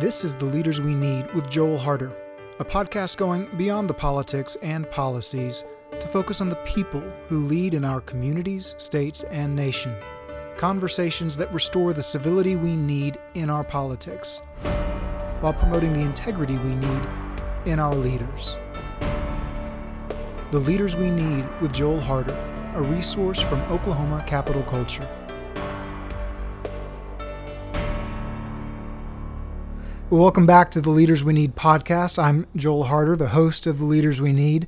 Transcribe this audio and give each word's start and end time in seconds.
This 0.00 0.22
is 0.22 0.36
The 0.36 0.44
Leaders 0.44 0.80
We 0.80 0.94
Need 0.94 1.34
with 1.34 1.50
Joel 1.50 1.76
Harder, 1.76 2.16
a 2.60 2.64
podcast 2.64 3.16
going 3.16 3.48
beyond 3.56 3.90
the 3.90 3.94
politics 3.94 4.56
and 4.62 4.88
policies 4.92 5.64
to 5.98 6.06
focus 6.06 6.40
on 6.40 6.48
the 6.48 6.62
people 6.64 7.02
who 7.26 7.40
lead 7.40 7.74
in 7.74 7.84
our 7.84 8.00
communities, 8.02 8.76
states, 8.78 9.24
and 9.24 9.56
nation. 9.56 9.96
Conversations 10.56 11.36
that 11.38 11.52
restore 11.52 11.92
the 11.92 12.02
civility 12.04 12.54
we 12.54 12.76
need 12.76 13.18
in 13.34 13.50
our 13.50 13.64
politics 13.64 14.40
while 15.40 15.52
promoting 15.54 15.92
the 15.92 16.02
integrity 16.02 16.54
we 16.58 16.76
need 16.76 17.02
in 17.66 17.80
our 17.80 17.96
leaders. 17.96 18.56
The 20.52 20.60
Leaders 20.60 20.94
We 20.94 21.10
Need 21.10 21.44
with 21.60 21.72
Joel 21.72 21.98
Harder, 21.98 22.38
a 22.76 22.80
resource 22.80 23.40
from 23.40 23.60
Oklahoma 23.62 24.22
Capital 24.28 24.62
Culture. 24.62 25.08
Welcome 30.10 30.46
back 30.46 30.70
to 30.70 30.80
the 30.80 30.88
Leaders 30.88 31.22
We 31.22 31.34
Need 31.34 31.54
podcast. 31.54 32.18
I'm 32.18 32.46
Joel 32.56 32.84
Harder, 32.84 33.14
the 33.14 33.28
host 33.28 33.66
of 33.66 33.76
the 33.76 33.84
Leaders 33.84 34.22
We 34.22 34.32
Need. 34.32 34.66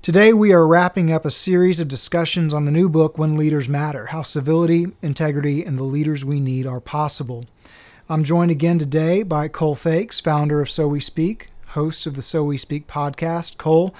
Today, 0.00 0.32
we 0.32 0.54
are 0.54 0.66
wrapping 0.66 1.12
up 1.12 1.26
a 1.26 1.30
series 1.30 1.80
of 1.80 1.88
discussions 1.88 2.54
on 2.54 2.64
the 2.64 2.72
new 2.72 2.88
book, 2.88 3.18
When 3.18 3.36
Leaders 3.36 3.68
Matter 3.68 4.06
How 4.06 4.22
Civility, 4.22 4.86
Integrity, 5.02 5.62
and 5.62 5.78
the 5.78 5.82
Leaders 5.82 6.24
We 6.24 6.40
Need 6.40 6.66
Are 6.66 6.80
Possible. 6.80 7.44
I'm 8.08 8.24
joined 8.24 8.50
again 8.50 8.78
today 8.78 9.22
by 9.22 9.48
Cole 9.48 9.76
Feix, 9.76 10.22
founder 10.22 10.62
of 10.62 10.70
So 10.70 10.88
We 10.88 10.98
Speak, 10.98 11.50
host 11.68 12.06
of 12.06 12.16
the 12.16 12.22
So 12.22 12.42
We 12.44 12.56
Speak 12.56 12.86
podcast. 12.86 13.58
Cole, 13.58 13.94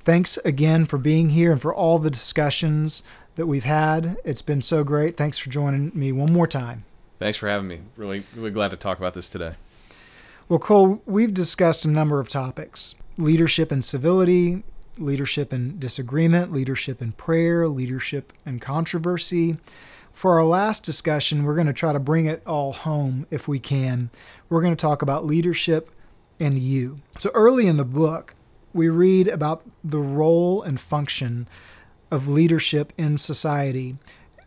thanks 0.00 0.38
again 0.38 0.86
for 0.86 0.96
being 0.96 1.28
here 1.28 1.52
and 1.52 1.60
for 1.60 1.74
all 1.74 1.98
the 1.98 2.10
discussions 2.10 3.02
that 3.34 3.46
we've 3.46 3.64
had. 3.64 4.16
It's 4.24 4.40
been 4.40 4.62
so 4.62 4.82
great. 4.82 5.18
Thanks 5.18 5.38
for 5.38 5.50
joining 5.50 5.92
me 5.94 6.10
one 6.10 6.32
more 6.32 6.46
time. 6.46 6.84
Thanks 7.18 7.36
for 7.36 7.50
having 7.50 7.68
me. 7.68 7.80
Really, 7.96 8.22
really 8.34 8.50
glad 8.50 8.70
to 8.70 8.78
talk 8.78 8.96
about 8.96 9.12
this 9.12 9.28
today. 9.28 9.56
Well, 10.48 10.60
Cole, 10.60 11.02
we've 11.06 11.34
discussed 11.34 11.84
a 11.84 11.90
number 11.90 12.20
of 12.20 12.28
topics 12.28 12.94
leadership 13.18 13.72
and 13.72 13.84
civility, 13.84 14.62
leadership 14.96 15.52
and 15.52 15.80
disagreement, 15.80 16.52
leadership 16.52 17.00
and 17.00 17.16
prayer, 17.16 17.66
leadership 17.66 18.32
and 18.44 18.60
controversy. 18.60 19.56
For 20.12 20.34
our 20.34 20.44
last 20.44 20.84
discussion, 20.84 21.42
we're 21.42 21.56
going 21.56 21.66
to 21.66 21.72
try 21.72 21.92
to 21.92 21.98
bring 21.98 22.26
it 22.26 22.46
all 22.46 22.72
home 22.72 23.26
if 23.28 23.48
we 23.48 23.58
can. 23.58 24.08
We're 24.48 24.62
going 24.62 24.76
to 24.76 24.80
talk 24.80 25.02
about 25.02 25.26
leadership 25.26 25.90
and 26.38 26.60
you. 26.60 26.98
So, 27.18 27.30
early 27.34 27.66
in 27.66 27.76
the 27.76 27.84
book, 27.84 28.36
we 28.72 28.88
read 28.88 29.26
about 29.26 29.64
the 29.82 29.98
role 30.00 30.62
and 30.62 30.78
function 30.78 31.48
of 32.08 32.28
leadership 32.28 32.92
in 32.96 33.18
society 33.18 33.96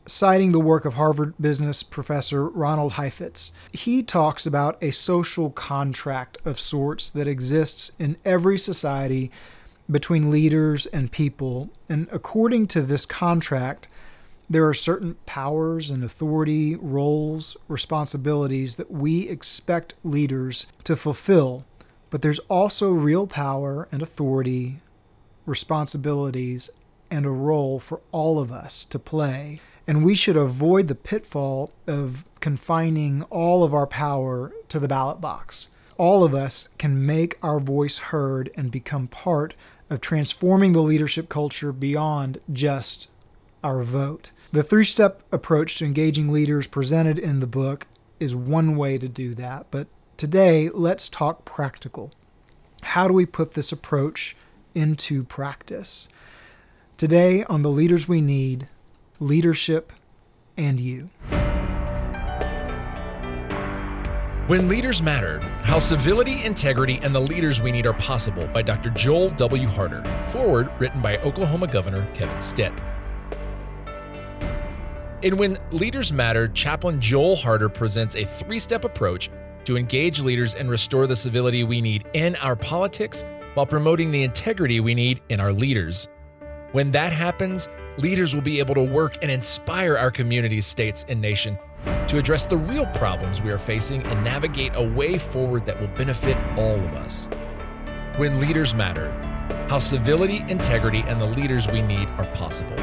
citing 0.10 0.52
the 0.52 0.60
work 0.60 0.86
of 0.86 0.96
Harvard 0.96 1.36
business 1.40 1.84
professor 1.84 2.48
Ronald 2.48 2.94
Heifetz. 2.94 3.52
He 3.72 4.02
talks 4.02 4.46
about 4.46 4.82
a 4.82 4.92
social 4.92 5.52
contract 5.52 6.38
of 6.44 6.60
sorts 6.60 7.10
that 7.12 7.28
exists 7.28 7.92
in 8.00 8.18
every 8.26 8.58
society 8.58 9.32
between 9.90 10.32
leaders 10.32 10.86
and 10.88 11.12
people. 11.12 11.70
And 11.88 12.08
according 12.12 12.68
to 12.68 12.82
this 12.82 13.06
contract, 13.06 13.88
there 14.50 14.68
are 14.68 14.74
certain 14.74 15.16
powers 15.28 15.92
and 15.92 16.04
authority, 16.04 16.76
roles, 16.76 17.56
responsibilities 17.68 18.78
that 18.78 18.90
we 18.90 19.30
expect 19.30 19.94
leaders 20.04 20.66
to 20.86 20.96
fulfill. 20.96 21.66
But 22.10 22.24
there's 22.24 22.40
also 22.50 22.92
real 22.92 23.28
power 23.28 23.88
and 23.92 24.02
authority, 24.02 24.80
responsibilities, 25.46 26.72
and 27.12 27.28
a 27.28 27.32
role 27.32 27.80
for 27.80 28.02
all 28.12 28.40
of 28.40 28.52
us 28.52 28.84
to 28.86 28.98
play. 28.98 29.60
And 29.90 30.06
we 30.06 30.14
should 30.14 30.38
avoid 30.38 30.88
the 30.88 30.94
pitfall 30.94 31.72
of 31.88 32.24
confining 32.42 33.24
all 33.24 33.64
of 33.64 33.74
our 33.74 33.88
power 33.88 34.54
to 34.68 34.78
the 34.78 34.88
ballot 34.88 35.20
box. 35.20 35.70
All 35.98 36.24
of 36.24 36.36
us 36.36 36.68
can 36.78 37.08
make 37.08 37.40
our 37.42 37.60
voice 37.60 37.98
heard 37.98 38.52
and 38.56 38.70
become 38.70 39.08
part 39.08 39.56
of 39.90 40.00
transforming 40.00 40.74
the 40.74 40.84
leadership 40.84 41.28
culture 41.28 41.72
beyond 41.72 42.40
just 42.54 43.10
our 43.64 43.82
vote. 43.82 44.32
The 44.52 44.62
three 44.62 44.84
step 44.84 45.24
approach 45.32 45.78
to 45.78 45.86
engaging 45.86 46.32
leaders 46.32 46.68
presented 46.68 47.18
in 47.18 47.40
the 47.40 47.48
book 47.48 47.88
is 48.20 48.36
one 48.36 48.76
way 48.76 49.00
to 49.00 49.10
do 49.10 49.34
that, 49.34 49.66
but 49.72 49.88
today 50.18 50.70
let's 50.70 51.10
talk 51.10 51.46
practical. 51.46 52.12
How 52.84 53.08
do 53.08 53.16
we 53.16 53.26
put 53.26 53.56
this 53.56 53.72
approach 53.72 54.36
into 54.76 55.24
practice? 55.24 56.10
Today, 56.96 57.44
on 57.46 57.64
The 57.64 57.72
Leaders 57.72 58.08
We 58.08 58.22
Need, 58.22 58.68
leadership, 59.20 59.92
and 60.58 60.80
you. 60.80 61.10
When 64.48 64.68
Leaders 64.68 65.02
Matter 65.04 65.40
How 65.64 65.78
Civility, 65.78 66.44
Integrity, 66.44 67.00
and 67.04 67.14
the 67.14 67.20
Leaders 67.20 67.62
We 67.62 67.72
Need 67.72 67.86
Are 67.86 67.94
Possible 67.94 68.48
by 68.48 68.62
Dr. 68.62 68.90
Joel 68.92 69.30
W. 69.32 69.68
Harder. 69.68 70.04
Foreword 70.30 70.70
written 70.80 71.02
by 71.02 71.18
Oklahoma 71.20 71.68
Governor 71.68 72.08
Kevin 72.14 72.40
Stitt. 72.42 72.74
In 75.22 75.38
When 75.38 75.60
Leaders 75.72 76.14
Matter, 76.14 76.48
Chaplain 76.48 77.00
Joel 77.02 77.36
Harder 77.36 77.70
presents 77.70 78.16
a 78.16 78.24
three 78.24 78.58
step 78.58 78.86
approach 78.86 79.30
to 79.66 79.78
engage 79.78 80.22
leaders 80.22 80.56
and 80.56 80.70
restore 80.70 81.06
the 81.06 81.16
civility 81.16 81.64
we 81.64 81.82
need 81.82 82.06
in 82.14 82.36
our 82.38 82.56
politics 82.56 83.26
while 83.54 83.66
promoting 83.66 84.12
the 84.12 84.24
integrity 84.24 84.80
we 84.80 84.96
need 84.96 85.22
in 85.30 85.40
our 85.40 85.52
leaders. 85.52 86.08
When 86.72 86.90
that 86.92 87.12
happens, 87.12 87.68
leaders 88.00 88.34
will 88.34 88.42
be 88.42 88.60
able 88.60 88.76
to 88.76 88.84
work 88.84 89.18
and 89.22 89.30
inspire 89.30 89.98
our 89.98 90.10
communities, 90.10 90.66
states, 90.66 91.06
and 91.10 91.20
nation 91.20 91.58
to 92.08 92.18
address 92.18 92.46
the 92.46 92.58
real 92.58 92.86
problems 92.88 93.42
we 93.42 93.52
are 93.52 93.60
facing 93.60 94.04
and 94.04 94.24
navigate 94.24 94.72
a 94.76 94.84
way 94.84 95.18
forward 95.18 95.66
that 95.66 95.80
will 95.80 95.88
benefit 95.90 96.38
all 96.58 96.76
of 96.76 96.94
us. 96.96 97.30
When 98.18 98.40
leaders 98.40 98.74
matter, 98.74 99.12
how 99.70 99.80
civility, 99.80 100.44
integrity, 100.48 101.04
and 101.08 101.22
the 101.22 101.26
leaders 101.26 101.68
we 101.68 101.82
need 101.82 102.08
are 102.18 102.26
possible. 102.36 102.78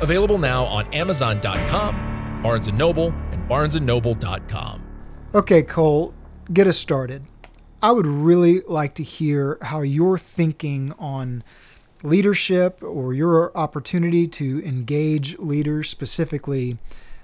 Available 0.00 0.38
now 0.38 0.64
on 0.64 0.92
Amazon.com, 0.94 2.40
Barnes 2.42 2.70
& 2.72 2.72
Noble, 2.72 3.12
and 3.32 3.48
BarnesandNoble.com. 3.48 4.82
Okay, 5.34 5.62
Cole, 5.62 6.14
get 6.52 6.66
us 6.66 6.78
started. 6.78 7.24
I 7.82 7.92
would 7.92 8.06
really 8.06 8.60
like 8.62 8.94
to 8.94 9.02
hear 9.02 9.58
how 9.62 9.82
you're 9.82 10.18
thinking 10.18 10.92
on 10.98 11.44
leadership 12.02 12.82
or 12.82 13.12
your 13.12 13.56
opportunity 13.56 14.26
to 14.28 14.62
engage 14.64 15.38
leaders 15.38 15.88
specifically 15.88 16.76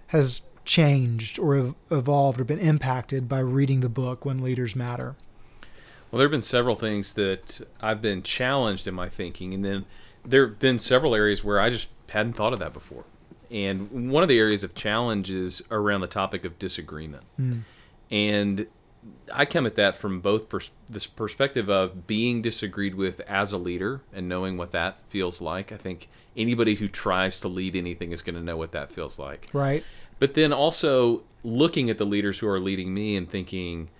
has 0.08 0.48
changed 0.64 1.38
or 1.38 1.74
evolved 1.90 2.40
or 2.40 2.44
been 2.44 2.58
impacted 2.58 3.28
by 3.28 3.38
reading 3.38 3.80
the 3.80 3.88
book 3.88 4.24
When 4.24 4.42
Leaders 4.42 4.74
Matter? 4.74 5.16
Well, 6.10 6.18
there 6.18 6.26
have 6.26 6.32
been 6.32 6.42
several 6.42 6.76
things 6.76 7.14
that 7.14 7.60
I've 7.80 8.00
been 8.00 8.22
challenged 8.22 8.86
in 8.86 8.94
my 8.94 9.08
thinking, 9.08 9.52
and 9.52 9.64
then 9.64 9.84
there 10.24 10.46
have 10.46 10.58
been 10.58 10.78
several 10.78 11.14
areas 11.14 11.42
where 11.42 11.60
I 11.60 11.70
just 11.70 11.88
hadn't 12.08 12.34
thought 12.34 12.52
of 12.52 12.60
that 12.60 12.72
before. 12.72 13.04
And 13.50 14.10
one 14.10 14.22
of 14.22 14.28
the 14.28 14.38
areas 14.38 14.64
of 14.64 14.74
challenge 14.74 15.30
is 15.30 15.62
around 15.70 16.00
the 16.00 16.06
topic 16.06 16.44
of 16.44 16.58
disagreement. 16.58 17.24
Mm. 17.38 17.62
And 18.10 18.66
I 19.32 19.44
come 19.44 19.66
at 19.66 19.76
that 19.76 19.97
from 19.97 20.20
both 20.20 20.48
pers- 20.48 20.70
this 20.88 21.06
perspective 21.06 21.69
of 21.69 22.06
being 22.06 22.42
disagreed 22.42 22.94
with 22.94 23.20
as 23.20 23.53
a 23.53 23.59
leader 23.59 24.03
and 24.12 24.28
knowing 24.28 24.56
what 24.56 24.72
that 24.72 24.98
feels 25.09 25.41
like. 25.41 25.72
I 25.72 25.76
think 25.76 26.09
anybody 26.37 26.75
who 26.76 26.88
tries 26.88 27.41
to 27.41 27.48
lead 27.48 27.76
anything 27.76 28.12
is 28.12 28.22
going 28.22 28.37
to 28.37 28.43
know 28.43 28.56
what 28.56 28.72
that 28.72 28.93
feels 28.93 29.19
like. 29.19 29.48
Right. 29.53 29.84
But 30.19 30.34
then 30.34 30.53
also 30.53 31.22
looking 31.43 31.91
at 31.91 31.98
the 31.98 32.06
leaders 32.06 32.38
who 32.38 32.48
are 32.48 32.60
leading 32.60 32.94
me 32.94 33.16
and 33.16 33.31
thinking, 33.31 33.91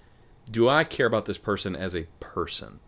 do 0.50 0.69
I 0.69 0.84
care 0.84 1.06
about 1.06 1.26
this 1.26 1.38
person 1.38 1.75
as 1.75 1.94
a 1.94 2.06
person? 2.20 2.81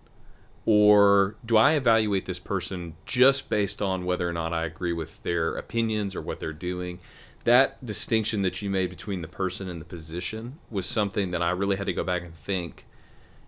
Or 0.65 1.37
do 1.44 1.56
I 1.56 1.72
evaluate 1.72 2.26
this 2.26 2.41
person 2.41 2.97
just 3.05 3.49
based 3.49 3.81
on 3.81 4.05
whether 4.05 4.28
or 4.28 4.32
not 4.32 4.53
I 4.53 4.65
agree 4.65 4.93
with 4.93 5.22
their 5.22 5.55
opinions 5.56 6.16
or 6.16 6.22
what 6.22 6.41
they're 6.41 6.53
doing? 6.53 6.99
That 7.46 7.84
distinction 7.84 8.42
that 8.42 8.60
you 8.60 8.68
made 8.68 8.90
between 8.90 9.22
the 9.22 9.28
person 9.28 9.68
and 9.68 9.80
the 9.80 9.84
position 9.84 10.58
was 10.68 10.84
something 10.84 11.31
that 11.31 11.40
I 11.40 11.50
really 11.50 11.76
had 11.76 11.87
to 11.87 11.93
go 11.93 12.02
back 12.02 12.22
and 12.22 12.34
think. 12.34 12.87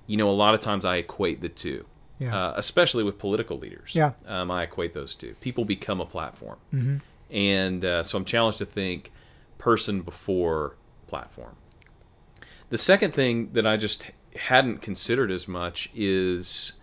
You 0.06 0.16
know, 0.16 0.30
a 0.30 0.32
lot 0.32 0.54
of 0.54 0.60
times 0.60 0.84
I 0.84 0.96
equate 0.96 1.40
the 1.40 1.48
two, 1.48 1.84
yeah. 2.18 2.34
uh, 2.34 2.52
especially 2.56 3.02
with 3.02 3.18
political 3.18 3.58
leaders. 3.58 3.94
Yeah, 3.94 4.12
um, 4.26 4.50
I 4.50 4.62
equate 4.62 4.94
those 4.94 5.16
two. 5.16 5.34
People 5.40 5.64
become 5.64 6.00
a 6.00 6.06
platform, 6.06 6.58
mm-hmm. 6.72 6.96
and 7.34 7.84
uh, 7.84 8.02
so 8.04 8.16
I'm 8.16 8.24
challenged 8.24 8.58
to 8.58 8.66
think 8.66 9.12
person 9.58 10.00
before 10.02 10.76
platform. 11.08 11.56
The 12.70 12.78
second 12.78 13.12
thing 13.12 13.52
that 13.52 13.66
I 13.66 13.76
just 13.76 14.10
hadn't 14.36 14.80
considered 14.80 15.32
as 15.32 15.48
much 15.48 15.90
is 15.92 16.74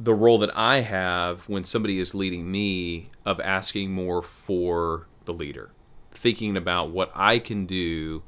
the 0.00 0.14
role 0.14 0.38
that 0.38 0.56
I 0.56 0.80
have 0.80 1.46
when 1.48 1.64
somebody 1.64 1.98
is 1.98 2.14
leading 2.14 2.50
me 2.50 3.10
of 3.26 3.38
asking 3.40 3.92
more 3.92 4.22
for 4.22 5.06
the 5.26 5.34
leader 5.34 5.70
thinking 6.16 6.56
about 6.56 6.90
what 6.90 7.10
I 7.14 7.38
can 7.38 7.66
do 7.66 8.22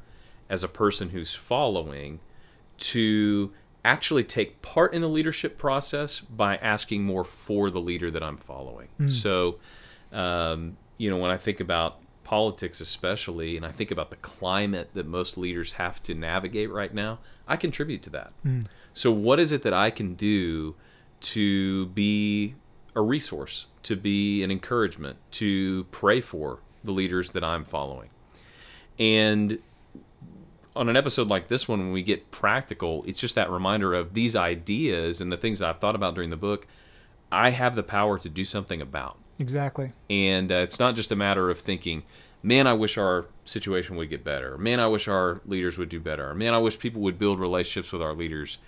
as 0.49 0.63
a 0.63 0.69
person 0.69 1.11
who's 1.11 1.35
following 1.35 2.21
to 2.79 3.53
actually 3.85 4.25
take 4.25 4.61
part 4.63 4.93
in 4.93 5.03
the 5.03 5.09
leadership 5.09 5.59
process 5.59 6.21
by 6.21 6.57
asking 6.57 7.05
more 7.05 7.25
for 7.25 7.71
the 7.71 7.81
leader 7.81 8.11
that 8.11 8.23
I'm 8.23 8.37
following. 8.37 8.89
Mm. 9.01 9.11
So, 9.11 9.59
um, 10.13 10.77
you 10.97 11.11
know, 11.11 11.17
when 11.17 11.31
I 11.31 11.37
think 11.37 11.61
about 11.61 12.01
politics, 12.25 12.81
especially, 12.81 13.57
and 13.57 13.65
I 13.65 13.71
think 13.71 13.91
about 13.91 14.11
the 14.11 14.17
climate 14.17 14.91
that 14.95 15.07
most 15.07 15.39
leaders 15.39 15.75
have 15.75 16.03
to 16.05 16.15
navigate 16.15 16.71
right 16.71 16.93
now, 16.93 17.21
I 17.47 17.57
contribute 17.57 18.03
to 18.05 18.11
that. 18.11 18.33
So, 18.93 19.11
what 19.13 19.41
is 19.41 19.53
it 19.53 19.63
that 19.63 19.73
I 19.73 19.91
can 19.91 20.15
do 20.15 20.75
to 21.21 21.87
be 21.87 22.55
a 22.95 23.01
resource, 23.01 23.67
to 23.85 23.97
be 23.97 24.43
an 24.43 24.51
encouragement, 24.51 25.19
to 25.33 25.85
pray 25.85 26.21
for 26.21 26.61
the 26.85 26.93
leaders 26.93 27.33
that 27.33 27.45
I'm 27.45 27.65
following? 27.65 28.11
And 28.99 29.59
on 30.75 30.89
an 30.89 30.97
episode 30.97 31.29
like 31.29 31.49
this 31.49 31.69
one, 31.69 31.81
when 31.81 31.93
we 31.93 32.03
get 32.03 32.31
practical, 32.31 33.05
it's 33.07 33.21
just 33.21 33.35
that 33.35 33.51
reminder 33.51 33.95
of 33.95 34.15
these 34.15 34.37
ideas 34.37 35.21
and 35.21 35.33
the 35.33 35.37
things 35.37 35.59
that 35.59 35.69
I've 35.69 35.79
thought 35.79 35.95
about 35.95 36.15
during 36.15 36.31
the 36.31 36.37
book. 36.37 36.67
I 37.31 37.51
have 37.51 37.75
the 37.75 37.83
power 37.83 38.19
to 38.19 38.29
do 38.29 38.45
something 38.45 38.81
about. 38.81 39.19
Exactly. 39.39 39.93
And 40.09 40.51
uh, 40.51 40.57
it's 40.57 40.79
not 40.79 40.95
just 40.95 41.13
a 41.13 41.17
matter 41.17 41.51
of 41.51 41.61
thinking, 41.61 42.05
man, 42.43 42.67
I 42.67 42.73
wish 42.73 42.97
our 42.97 43.27
situation 43.45 43.97
would 43.97 44.09
get 44.11 44.25
better. 44.25 44.57
Man, 44.57 44.81
I 44.81 44.87
wish 44.87 45.09
our 45.09 45.41
leaders 45.45 45.79
would 45.79 45.89
do 45.89 46.01
better. 46.01 46.35
Man, 46.35 46.55
I 46.55 46.59
wish 46.59 46.79
people 46.79 47.01
would 47.03 47.19
build 47.19 47.39
relationships 47.39 47.93
with 47.93 48.03
our 48.03 48.15
leaders. 48.15 48.59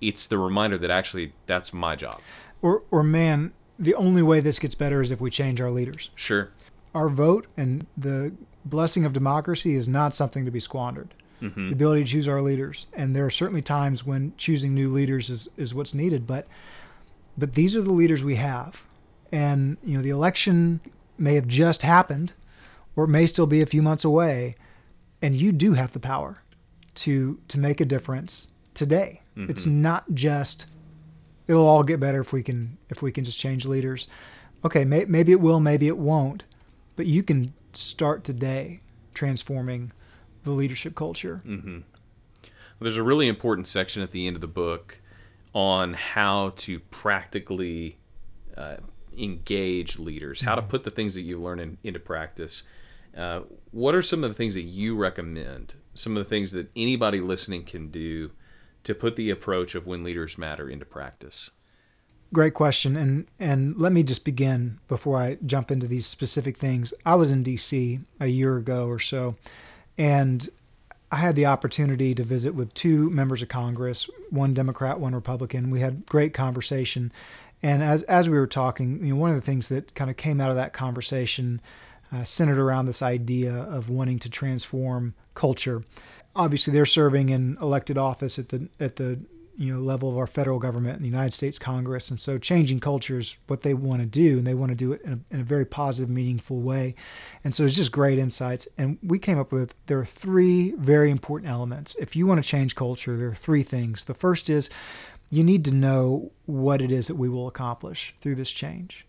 It's 0.00 0.26
the 0.26 0.38
reminder 0.38 0.78
that 0.78 0.90
actually 0.90 1.32
that's 1.46 1.72
my 1.72 1.96
job. 1.96 2.20
Or, 2.62 2.82
or 2.90 3.02
man, 3.02 3.52
the 3.78 3.94
only 3.94 4.22
way 4.22 4.40
this 4.40 4.58
gets 4.58 4.74
better 4.74 5.02
is 5.02 5.10
if 5.10 5.20
we 5.20 5.30
change 5.30 5.60
our 5.60 5.70
leaders. 5.70 6.10
Sure. 6.14 6.50
Our 6.94 7.08
vote 7.08 7.46
and 7.56 7.86
the 7.96 8.34
blessing 8.64 9.04
of 9.04 9.12
democracy 9.12 9.74
is 9.74 9.88
not 9.88 10.14
something 10.14 10.44
to 10.44 10.50
be 10.50 10.60
squandered. 10.60 11.14
Mm-hmm. 11.40 11.68
The 11.68 11.72
ability 11.72 12.04
to 12.04 12.10
choose 12.10 12.28
our 12.28 12.40
leaders, 12.40 12.86
and 12.92 13.16
there 13.16 13.26
are 13.26 13.30
certainly 13.30 13.62
times 13.62 14.06
when 14.06 14.32
choosing 14.36 14.74
new 14.74 14.88
leaders 14.88 15.28
is, 15.28 15.48
is 15.56 15.74
what's 15.74 15.92
needed. 15.92 16.26
But 16.26 16.46
but 17.36 17.54
these 17.54 17.76
are 17.76 17.82
the 17.82 17.92
leaders 17.92 18.22
we 18.22 18.36
have, 18.36 18.84
and 19.32 19.76
you 19.82 19.96
know 19.96 20.02
the 20.02 20.10
election 20.10 20.80
may 21.18 21.34
have 21.34 21.48
just 21.48 21.82
happened, 21.82 22.34
or 22.94 23.04
it 23.04 23.08
may 23.08 23.26
still 23.26 23.48
be 23.48 23.60
a 23.60 23.66
few 23.66 23.82
months 23.82 24.04
away, 24.04 24.54
and 25.20 25.34
you 25.34 25.50
do 25.50 25.72
have 25.72 25.92
the 25.92 26.00
power 26.00 26.42
to 26.94 27.40
to 27.48 27.58
make 27.58 27.80
a 27.80 27.84
difference 27.84 28.52
today. 28.74 29.22
Mm-hmm. 29.36 29.50
It's 29.50 29.66
not 29.66 30.14
just 30.14 30.66
it'll 31.48 31.66
all 31.66 31.82
get 31.82 32.00
better 32.00 32.20
if 32.20 32.32
we 32.32 32.42
can 32.42 32.78
if 32.88 33.02
we 33.02 33.12
can 33.12 33.24
just 33.24 33.38
change 33.38 33.66
leaders. 33.66 34.08
Okay, 34.64 34.84
may, 34.84 35.06
maybe 35.06 35.32
it 35.32 35.40
will, 35.40 35.58
maybe 35.58 35.88
it 35.88 35.98
won't, 35.98 36.44
but 36.96 37.06
you 37.06 37.22
can 37.22 37.52
start 37.72 38.24
today 38.24 38.80
transforming 39.14 39.92
the 40.44 40.50
leadership 40.50 40.94
culture. 40.94 41.40
There's 42.80 42.96
a 42.96 43.02
really 43.02 43.28
important 43.28 43.66
section 43.66 44.02
at 44.02 44.10
the 44.10 44.26
end 44.26 44.36
of 44.36 44.40
the 44.40 44.48
book 44.48 45.00
on 45.54 45.94
how 45.94 46.50
to 46.56 46.80
practically 46.80 47.98
uh, 48.56 48.76
engage 49.16 49.98
leaders, 49.98 50.40
how 50.40 50.54
to 50.54 50.62
put 50.62 50.82
the 50.82 50.90
things 50.90 51.14
that 51.14 51.22
you 51.22 51.40
learn 51.40 51.60
in, 51.60 51.78
into 51.84 52.00
practice. 52.00 52.62
Uh, 53.16 53.42
what 53.70 53.94
are 53.94 54.02
some 54.02 54.24
of 54.24 54.30
the 54.30 54.34
things 54.34 54.54
that 54.54 54.62
you 54.62 54.96
recommend? 54.96 55.74
Some 55.94 56.16
of 56.16 56.24
the 56.24 56.28
things 56.28 56.52
that 56.52 56.70
anybody 56.74 57.20
listening 57.20 57.64
can 57.64 57.88
do 57.88 58.32
to 58.84 58.94
put 58.94 59.16
the 59.16 59.30
approach 59.30 59.74
of 59.74 59.86
when 59.86 60.02
leaders 60.02 60.38
matter 60.38 60.68
into 60.68 60.86
practice? 60.86 61.50
Great 62.32 62.54
question, 62.54 62.96
and 62.96 63.26
and 63.38 63.76
let 63.78 63.92
me 63.92 64.02
just 64.02 64.24
begin 64.24 64.78
before 64.88 65.18
I 65.18 65.36
jump 65.44 65.70
into 65.70 65.86
these 65.86 66.06
specific 66.06 66.56
things. 66.56 66.94
I 67.04 67.14
was 67.14 67.30
in 67.30 67.42
D.C. 67.42 68.00
a 68.20 68.26
year 68.26 68.56
ago 68.56 68.86
or 68.86 68.98
so, 68.98 69.36
and 69.98 70.48
I 71.10 71.16
had 71.16 71.36
the 71.36 71.44
opportunity 71.44 72.14
to 72.14 72.22
visit 72.22 72.54
with 72.54 72.72
two 72.72 73.10
members 73.10 73.42
of 73.42 73.48
Congress, 73.48 74.08
one 74.30 74.54
Democrat, 74.54 74.98
one 74.98 75.14
Republican. 75.14 75.68
We 75.68 75.80
had 75.80 76.06
great 76.06 76.32
conversation, 76.32 77.12
and 77.62 77.82
as 77.82 78.02
as 78.04 78.30
we 78.30 78.38
were 78.38 78.46
talking, 78.46 79.04
you 79.04 79.12
know, 79.12 79.20
one 79.20 79.28
of 79.28 79.36
the 79.36 79.42
things 79.42 79.68
that 79.68 79.94
kind 79.94 80.10
of 80.10 80.16
came 80.16 80.40
out 80.40 80.48
of 80.48 80.56
that 80.56 80.72
conversation 80.72 81.60
uh, 82.10 82.24
centered 82.24 82.58
around 82.58 82.86
this 82.86 83.02
idea 83.02 83.54
of 83.54 83.90
wanting 83.90 84.18
to 84.20 84.30
transform 84.30 85.14
culture. 85.34 85.82
Obviously, 86.34 86.72
they're 86.72 86.86
serving 86.86 87.28
in 87.28 87.58
elected 87.60 87.98
office 87.98 88.38
at 88.38 88.48
the 88.48 88.70
at 88.80 88.96
the 88.96 89.20
you 89.56 89.72
know 89.72 89.80
level 89.80 90.10
of 90.10 90.16
our 90.16 90.26
federal 90.26 90.58
government 90.58 90.96
and 90.96 91.02
the 91.02 91.08
United 91.08 91.34
States 91.34 91.58
Congress, 91.58 92.10
and 92.10 92.18
so 92.18 92.38
changing 92.38 92.80
cultures 92.80 93.36
what 93.46 93.62
they 93.62 93.74
want 93.74 94.00
to 94.00 94.06
do, 94.06 94.38
and 94.38 94.46
they 94.46 94.54
want 94.54 94.70
to 94.70 94.76
do 94.76 94.92
it 94.92 95.02
in 95.02 95.12
a, 95.12 95.34
in 95.34 95.40
a 95.40 95.44
very 95.44 95.64
positive, 95.64 96.10
meaningful 96.10 96.60
way. 96.60 96.94
And 97.44 97.54
so 97.54 97.64
it's 97.64 97.76
just 97.76 97.92
great 97.92 98.18
insights. 98.18 98.68
And 98.78 98.98
we 99.02 99.18
came 99.18 99.38
up 99.38 99.52
with 99.52 99.74
there 99.86 99.98
are 99.98 100.04
three 100.04 100.72
very 100.72 101.10
important 101.10 101.50
elements. 101.50 101.94
If 101.96 102.16
you 102.16 102.26
want 102.26 102.42
to 102.42 102.48
change 102.48 102.74
culture, 102.74 103.16
there 103.16 103.28
are 103.28 103.34
three 103.34 103.62
things. 103.62 104.04
The 104.04 104.14
first 104.14 104.48
is 104.48 104.70
you 105.30 105.42
need 105.42 105.64
to 105.64 105.74
know 105.74 106.32
what 106.46 106.82
it 106.82 106.92
is 106.92 107.08
that 107.08 107.16
we 107.16 107.28
will 107.28 107.48
accomplish 107.48 108.14
through 108.20 108.34
this 108.34 108.50
change. 108.50 109.06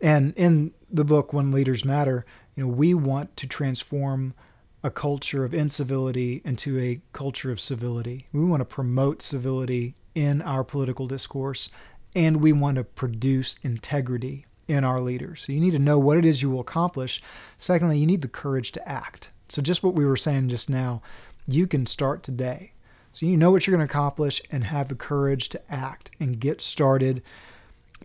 And 0.00 0.32
in 0.36 0.72
the 0.90 1.04
book 1.04 1.32
When 1.32 1.50
Leaders 1.50 1.84
Matter, 1.84 2.24
you 2.54 2.64
know, 2.64 2.72
we 2.72 2.94
want 2.94 3.36
to 3.36 3.46
transform 3.46 4.34
a 4.82 4.90
culture 4.90 5.44
of 5.44 5.52
incivility 5.52 6.40
into 6.44 6.78
a 6.78 7.00
culture 7.12 7.50
of 7.50 7.60
civility. 7.60 8.26
We 8.32 8.44
want 8.44 8.60
to 8.60 8.64
promote 8.64 9.22
civility 9.22 9.94
in 10.14 10.40
our 10.42 10.64
political 10.64 11.06
discourse 11.06 11.70
and 12.14 12.40
we 12.40 12.52
want 12.52 12.76
to 12.76 12.84
produce 12.84 13.58
integrity 13.62 14.46
in 14.66 14.84
our 14.84 15.00
leaders. 15.00 15.42
So 15.42 15.52
you 15.52 15.60
need 15.60 15.72
to 15.72 15.78
know 15.78 15.98
what 15.98 16.18
it 16.18 16.24
is 16.24 16.42
you 16.42 16.50
will 16.50 16.60
accomplish. 16.60 17.22
Secondly, 17.56 17.98
you 17.98 18.06
need 18.06 18.22
the 18.22 18.28
courage 18.28 18.72
to 18.72 18.88
act. 18.88 19.30
So 19.48 19.62
just 19.62 19.82
what 19.82 19.94
we 19.94 20.04
were 20.04 20.16
saying 20.16 20.48
just 20.48 20.68
now, 20.68 21.02
you 21.46 21.66
can 21.66 21.86
start 21.86 22.22
today. 22.22 22.72
So 23.12 23.26
you 23.26 23.36
know 23.36 23.50
what 23.50 23.66
you're 23.66 23.76
going 23.76 23.86
to 23.86 23.90
accomplish 23.90 24.42
and 24.50 24.64
have 24.64 24.88
the 24.88 24.94
courage 24.94 25.48
to 25.50 25.72
act 25.72 26.10
and 26.20 26.38
get 26.38 26.60
started. 26.60 27.22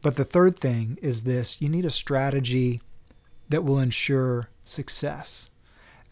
But 0.01 0.15
the 0.15 0.23
third 0.23 0.57
thing 0.57 0.97
is 1.01 1.23
this 1.23 1.61
you 1.61 1.69
need 1.69 1.85
a 1.85 1.91
strategy 1.91 2.81
that 3.49 3.63
will 3.63 3.79
ensure 3.79 4.49
success. 4.63 5.49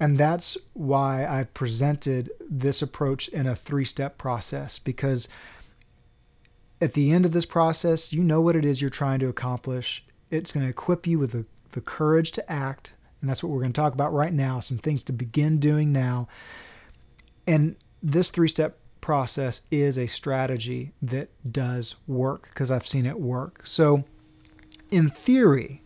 And 0.01 0.17
that's 0.17 0.57
why 0.73 1.27
I 1.27 1.43
presented 1.43 2.31
this 2.49 2.81
approach 2.81 3.27
in 3.27 3.45
a 3.45 3.55
three 3.55 3.85
step 3.85 4.17
process 4.17 4.79
because 4.79 5.29
at 6.81 6.93
the 6.93 7.11
end 7.11 7.23
of 7.23 7.33
this 7.33 7.45
process, 7.45 8.11
you 8.11 8.23
know 8.23 8.41
what 8.41 8.55
it 8.55 8.65
is 8.65 8.81
you're 8.81 8.89
trying 8.89 9.19
to 9.19 9.29
accomplish. 9.29 10.03
It's 10.31 10.51
going 10.51 10.65
to 10.65 10.71
equip 10.71 11.05
you 11.05 11.19
with 11.19 11.33
the, 11.33 11.45
the 11.73 11.81
courage 11.81 12.31
to 12.31 12.51
act. 12.51 12.95
And 13.21 13.29
that's 13.29 13.43
what 13.43 13.51
we're 13.51 13.59
going 13.59 13.73
to 13.73 13.79
talk 13.79 13.93
about 13.93 14.11
right 14.11 14.33
now 14.33 14.59
some 14.59 14.79
things 14.79 15.03
to 15.03 15.13
begin 15.13 15.59
doing 15.59 15.91
now. 15.91 16.27
And 17.45 17.75
this 18.01 18.31
three 18.31 18.47
step 18.47 18.79
process 19.01 19.67
is 19.69 19.99
a 19.99 20.07
strategy 20.07 20.93
that 21.03 21.29
does 21.49 21.97
work 22.07 22.49
because 22.49 22.71
I've 22.71 22.87
seen 22.87 23.05
it 23.05 23.19
work. 23.19 23.61
So, 23.67 24.05
in 24.89 25.11
theory, 25.11 25.83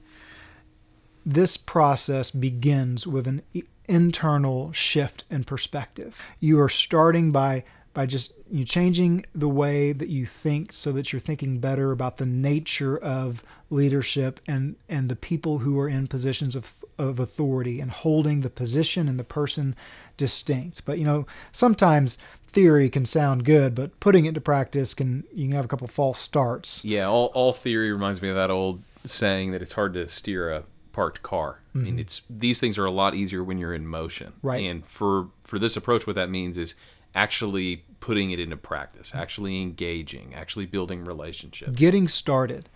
this 1.26 1.58
process 1.58 2.32
begins 2.32 3.06
with 3.06 3.28
an 3.28 3.42
internal 3.88 4.72
shift 4.72 5.24
in 5.30 5.44
perspective. 5.44 6.20
You 6.40 6.60
are 6.60 6.70
starting 6.70 7.32
by 7.32 7.64
by 7.96 8.06
just 8.06 8.34
you 8.52 8.66
changing 8.66 9.26
the 9.34 9.48
way 9.48 9.94
that 9.94 10.10
you 10.10 10.26
think 10.26 10.74
so 10.74 10.92
that 10.92 11.14
you're 11.14 11.20
thinking 11.20 11.60
better 11.60 11.92
about 11.92 12.18
the 12.18 12.26
nature 12.26 12.98
of 12.98 13.42
leadership 13.70 14.40
and 14.48 14.76
and 14.90 15.10
the 15.10 15.16
people 15.16 15.60
who 15.60 15.80
are 15.80 15.88
in 15.88 16.06
positions 16.06 16.56
of 16.56 16.76
of 17.00 17.20
authority 17.20 17.80
and 17.80 17.90
holding 17.90 18.42
the 18.42 18.50
position 18.50 19.08
and 19.08 19.18
the 19.18 19.24
person 19.24 19.76
distinct. 20.18 20.86
But 20.86 21.00
you 21.00 21.06
know, 21.06 21.26
sometimes 21.52 22.18
theory 22.46 22.90
can 22.90 23.06
sound 23.06 23.46
good, 23.46 23.74
but 23.74 24.00
putting 24.00 24.26
it 24.26 24.30
into 24.30 24.42
practice 24.42 24.94
can 24.94 25.24
you 25.34 25.48
can 25.48 25.56
have 25.56 25.66
a 25.66 25.70
couple 25.70 25.88
false 25.88 26.20
starts. 26.20 26.84
Yeah, 26.84 27.08
all, 27.08 27.32
all 27.34 27.54
theory 27.54 27.92
reminds 27.92 28.22
me 28.22 28.30
of 28.30 28.36
that 28.36 28.52
old 28.52 28.84
saying 29.06 29.52
that 29.52 29.62
it's 29.62 29.74
hard 29.74 29.94
to 29.94 30.08
steer 30.08 30.52
a 30.52 30.64
parked 30.96 31.22
car. 31.22 31.60
I 31.74 31.78
mean, 31.78 31.88
mm-hmm. 31.88 32.00
it's 32.00 32.22
these 32.30 32.62
things 32.62 32.78
are 32.78 32.86
a 32.86 32.92
lot 32.92 33.16
easier 33.16 33.44
when 33.44 33.58
you're 33.58 33.74
in 33.74 33.86
motion. 33.86 34.32
Right. 34.42 34.64
And 34.64 34.86
for 34.86 35.28
for 35.44 35.60
this 35.60 35.76
approach, 35.76 36.08
what 36.08 36.16
that 36.16 36.30
means 36.30 36.58
is 36.58 36.74
actually 37.14 37.84
putting 38.00 38.32
it 38.32 38.40
into 38.40 38.56
practice, 38.56 39.14
actually 39.14 39.62
engaging, 39.62 40.34
actually 40.34 40.66
building 40.66 41.04
relationships. 41.04 41.74
getting 41.76 42.08
started. 42.08 42.70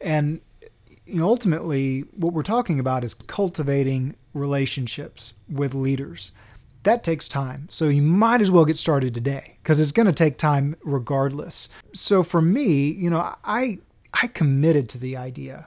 And 0.00 0.40
you 1.04 1.18
know, 1.18 1.26
ultimately, 1.26 2.02
what 2.12 2.32
we're 2.32 2.42
talking 2.44 2.78
about 2.78 3.02
is 3.02 3.12
cultivating 3.12 4.14
relationships 4.34 5.34
with 5.48 5.74
leaders. 5.74 6.30
That 6.84 7.02
takes 7.02 7.26
time. 7.26 7.66
So 7.70 7.88
you 7.88 8.02
might 8.02 8.40
as 8.40 8.52
well 8.52 8.64
get 8.64 8.76
started 8.76 9.14
today 9.14 9.56
because 9.62 9.80
it's 9.80 9.92
going 9.92 10.06
to 10.06 10.12
take 10.12 10.38
time 10.38 10.76
regardless. 10.84 11.68
So 11.92 12.22
for 12.22 12.40
me, 12.40 12.92
you 12.92 13.10
know, 13.10 13.34
I 13.42 13.78
I 14.22 14.28
committed 14.28 14.88
to 14.90 14.98
the 14.98 15.16
idea 15.16 15.66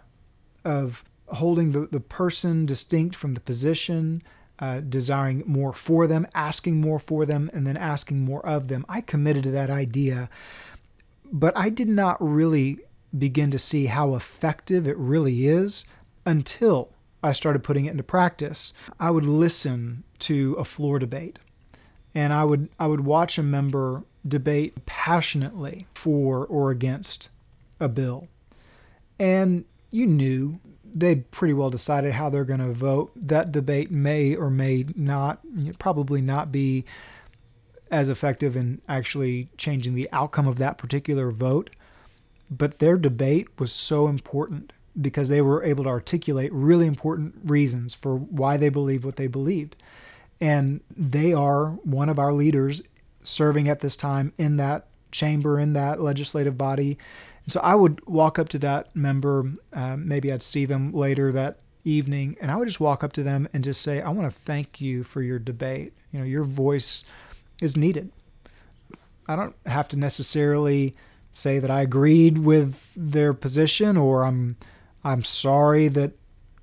of 0.63 1.03
holding 1.29 1.71
the, 1.71 1.87
the 1.87 1.99
person 1.99 2.65
distinct 2.65 3.15
from 3.15 3.33
the 3.33 3.41
position, 3.41 4.21
uh, 4.59 4.79
desiring 4.79 5.43
more 5.45 5.73
for 5.73 6.07
them, 6.07 6.27
asking 6.33 6.79
more 6.79 6.99
for 6.99 7.25
them, 7.25 7.49
and 7.53 7.67
then 7.67 7.77
asking 7.77 8.19
more 8.19 8.45
of 8.45 8.67
them. 8.67 8.85
I 8.89 9.01
committed 9.01 9.43
to 9.43 9.51
that 9.51 9.69
idea, 9.69 10.29
but 11.25 11.55
I 11.57 11.69
did 11.69 11.89
not 11.89 12.17
really 12.19 12.79
begin 13.17 13.51
to 13.51 13.59
see 13.59 13.87
how 13.87 14.15
effective 14.15 14.87
it 14.87 14.97
really 14.97 15.47
is 15.47 15.85
until 16.25 16.89
I 17.23 17.31
started 17.31 17.63
putting 17.63 17.85
it 17.85 17.91
into 17.91 18.03
practice. 18.03 18.73
I 18.99 19.11
would 19.11 19.25
listen 19.25 20.03
to 20.19 20.53
a 20.53 20.65
floor 20.65 20.99
debate 20.99 21.39
and 22.13 22.33
I 22.33 22.43
would 22.43 22.69
I 22.79 22.87
would 22.87 23.01
watch 23.01 23.37
a 23.37 23.43
member 23.43 24.03
debate 24.27 24.85
passionately 24.85 25.87
for 25.93 26.45
or 26.45 26.71
against 26.71 27.29
a 27.79 27.87
bill. 27.87 28.27
And 29.19 29.65
you 29.91 30.07
knew 30.07 30.59
they 30.99 31.15
pretty 31.15 31.53
well 31.53 31.69
decided 31.69 32.13
how 32.13 32.29
they're 32.29 32.45
going 32.45 32.59
to 32.59 32.73
vote. 32.73 33.11
That 33.15 33.51
debate 33.51 33.91
may 33.91 34.35
or 34.35 34.49
may 34.49 34.85
not, 34.95 35.39
probably 35.79 36.21
not 36.21 36.51
be 36.51 36.85
as 37.91 38.09
effective 38.09 38.55
in 38.55 38.81
actually 38.87 39.47
changing 39.57 39.95
the 39.95 40.09
outcome 40.11 40.47
of 40.47 40.57
that 40.57 40.77
particular 40.77 41.31
vote. 41.31 41.69
But 42.49 42.79
their 42.79 42.97
debate 42.97 43.47
was 43.59 43.71
so 43.71 44.07
important 44.07 44.73
because 44.99 45.29
they 45.29 45.41
were 45.41 45.63
able 45.63 45.83
to 45.83 45.89
articulate 45.89 46.51
really 46.51 46.87
important 46.87 47.35
reasons 47.43 47.93
for 47.93 48.17
why 48.17 48.57
they 48.57 48.69
believed 48.69 49.05
what 49.05 49.17
they 49.17 49.27
believed. 49.27 49.75
And 50.41 50.81
they 50.95 51.33
are 51.33 51.71
one 51.83 52.09
of 52.09 52.19
our 52.19 52.33
leaders 52.33 52.81
serving 53.21 53.67
at 53.67 53.81
this 53.81 53.95
time 53.95 54.33
in 54.37 54.57
that 54.57 54.87
chamber, 55.11 55.59
in 55.59 55.73
that 55.73 56.01
legislative 56.01 56.57
body. 56.57 56.97
So 57.47 57.59
I 57.61 57.75
would 57.75 58.05
walk 58.05 58.37
up 58.37 58.49
to 58.49 58.59
that 58.59 58.95
member, 58.95 59.53
uh, 59.71 59.95
maybe 59.97 60.31
I'd 60.31 60.41
see 60.41 60.65
them 60.65 60.91
later 60.91 61.31
that 61.31 61.59
evening, 61.85 62.35
and 62.41 62.51
I 62.51 62.57
would 62.57 62.67
just 62.67 62.81
walk 62.81 63.03
up 63.03 63.13
to 63.13 63.23
them 63.23 63.47
and 63.53 63.63
just 63.63 63.81
say, 63.81 64.01
I 64.01 64.09
want 64.09 64.31
to 64.31 64.37
thank 64.37 64.81
you 64.81 65.03
for 65.03 65.21
your 65.21 65.39
debate. 65.39 65.93
You 66.11 66.19
know, 66.19 66.25
your 66.25 66.43
voice 66.43 67.05
is 67.61 67.77
needed. 67.77 68.11
I 69.27 69.35
don't 69.35 69.55
have 69.65 69.87
to 69.89 69.97
necessarily 69.97 70.95
say 71.33 71.59
that 71.59 71.71
I 71.71 71.81
agreed 71.81 72.39
with 72.39 72.91
their 72.95 73.33
position 73.33 73.95
or 73.95 74.23
I'm 74.25 74.57
I'm 75.03 75.23
sorry 75.23 75.87
that 75.89 76.13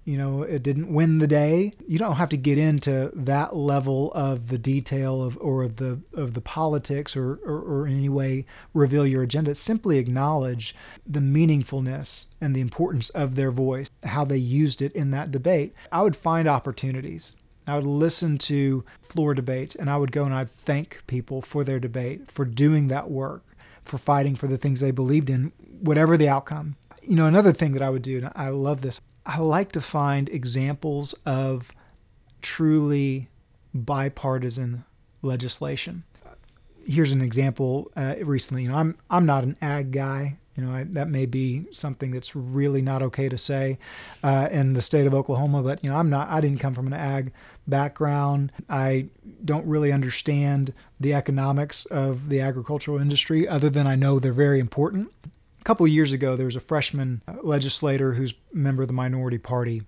you 0.05 0.19
know 0.19 0.43
it 0.43 0.63
didn't 0.63 0.93
win 0.93 1.19
the 1.19 1.27
day. 1.27 1.73
You 1.87 1.99
don't 1.99 2.17
have 2.17 2.29
to 2.31 2.37
get 2.37 2.59
into 2.59 3.11
that 3.15 3.57
level 3.57 4.13
of 4.13 4.49
the 4.49 4.59
detail 4.59 5.23
of 5.23 5.39
or 5.41 5.63
of 5.63 5.77
the 5.77 6.01
of 6.13 6.35
the 6.35 6.41
politics 6.41 7.17
or, 7.17 7.35
or, 7.45 7.61
or 7.61 7.87
in 7.87 7.97
any 7.97 8.09
way 8.09 8.47
reveal 8.73 9.07
your 9.07 9.23
agenda. 9.23 9.55
Simply 9.55 9.99
acknowledge 9.99 10.75
the 11.07 11.21
meaningfulness 11.21 12.27
and 12.41 12.55
the 12.55 12.61
importance 12.61 13.11
of 13.11 13.35
their 13.35 13.51
voice 13.51 13.89
how 14.05 14.25
they 14.25 14.37
used 14.37 14.83
it 14.83 14.93
in 14.93 15.11
that 15.11 15.31
debate. 15.31 15.75
I 15.91 16.03
would 16.03 16.17
find 16.17 16.47
opportunities. 16.47 17.37
I 17.67 17.77
would 17.77 17.85
listen 17.85 18.37
to 18.39 18.85
floor 19.01 19.35
debates 19.35 19.75
and 19.75 19.89
I 19.89 19.97
would 19.97 20.13
go 20.13 20.25
and 20.25 20.35
I'd 20.35 20.51
thank 20.51 21.03
people 21.07 21.41
for 21.41 21.65
their 21.65 21.81
debate, 21.81 22.31
for 22.31 22.45
doing 22.45 22.89
that 22.89 23.11
work, 23.11 23.43
for 23.83 23.99
fighting 23.99 24.37
for 24.37 24.47
the 24.47 24.59
things 24.59 24.81
they 24.81 24.91
believed 24.91 25.31
in, 25.31 25.53
whatever 25.81 26.17
the 26.17 26.29
outcome. 26.29 26.77
You 27.03 27.17
know, 27.17 27.27
another 27.27 27.53
thing 27.53 27.73
that 27.73 27.83
I 27.83 27.91
would 27.91 28.03
do, 28.03 28.19
and 28.19 28.33
I 28.35 28.49
love 28.49 28.83
this, 28.83 29.01
I 29.27 29.39
like 29.39 29.73
to 29.73 29.81
find 29.81 30.29
examples 30.29 31.15
of 31.25 31.73
truly 32.43 33.29
bipartisan 33.73 34.85
legislation. 35.23 36.05
Here's 36.87 37.13
an 37.13 37.23
example. 37.23 37.91
Uh, 37.97 38.17
recently, 38.23 38.65
you 38.65 38.69
know, 38.69 38.77
I'm 38.77 38.97
I'm 39.09 39.25
not 39.25 39.43
an 39.45 39.57
ag 39.63 39.91
guy. 39.91 40.39
You 40.57 40.63
know, 40.63 40.71
I, 40.71 40.85
that 40.85 41.09
may 41.09 41.27
be 41.27 41.67
something 41.73 42.13
that's 42.13 42.37
really 42.37 42.81
not 42.81 43.03
okay 43.03 43.29
to 43.29 43.37
say 43.37 43.79
uh, 44.23 44.49
in 44.53 44.75
the 44.75 44.83
state 44.83 45.07
of 45.07 45.15
Oklahoma. 45.15 45.63
But 45.63 45.83
you 45.83 45.91
know, 45.91 45.97
I'm 45.97 46.11
not. 46.11 46.29
I 46.29 46.41
didn't 46.41 46.61
come 46.61 46.75
from 46.75 46.87
an 46.87 46.93
ag 46.93 47.33
background. 47.67 48.53
I 48.69 49.07
don't 49.45 49.67
really 49.67 49.91
understand 49.91 50.75
the 51.01 51.15
economics 51.15 51.87
of 51.87 52.29
the 52.29 52.41
agricultural 52.41 52.99
industry, 52.99 53.49
other 53.49 53.71
than 53.71 53.87
I 53.87 53.95
know 53.95 54.19
they're 54.19 54.33
very 54.33 54.61
important. 54.61 55.11
A 55.65 55.67
couple 55.67 55.87
years 55.87 56.13
ago, 56.13 56.37
there 56.37 56.45
was 56.45 56.57
a 56.57 56.61
freshman 56.61 57.23
uh, 57.27 57.37
legislator 57.43 58.13
who's 58.13 58.33
a 58.33 58.57
member 58.57 58.83
of 58.83 58.89
the 58.89 58.93
minority 58.93 59.39
party, 59.39 59.83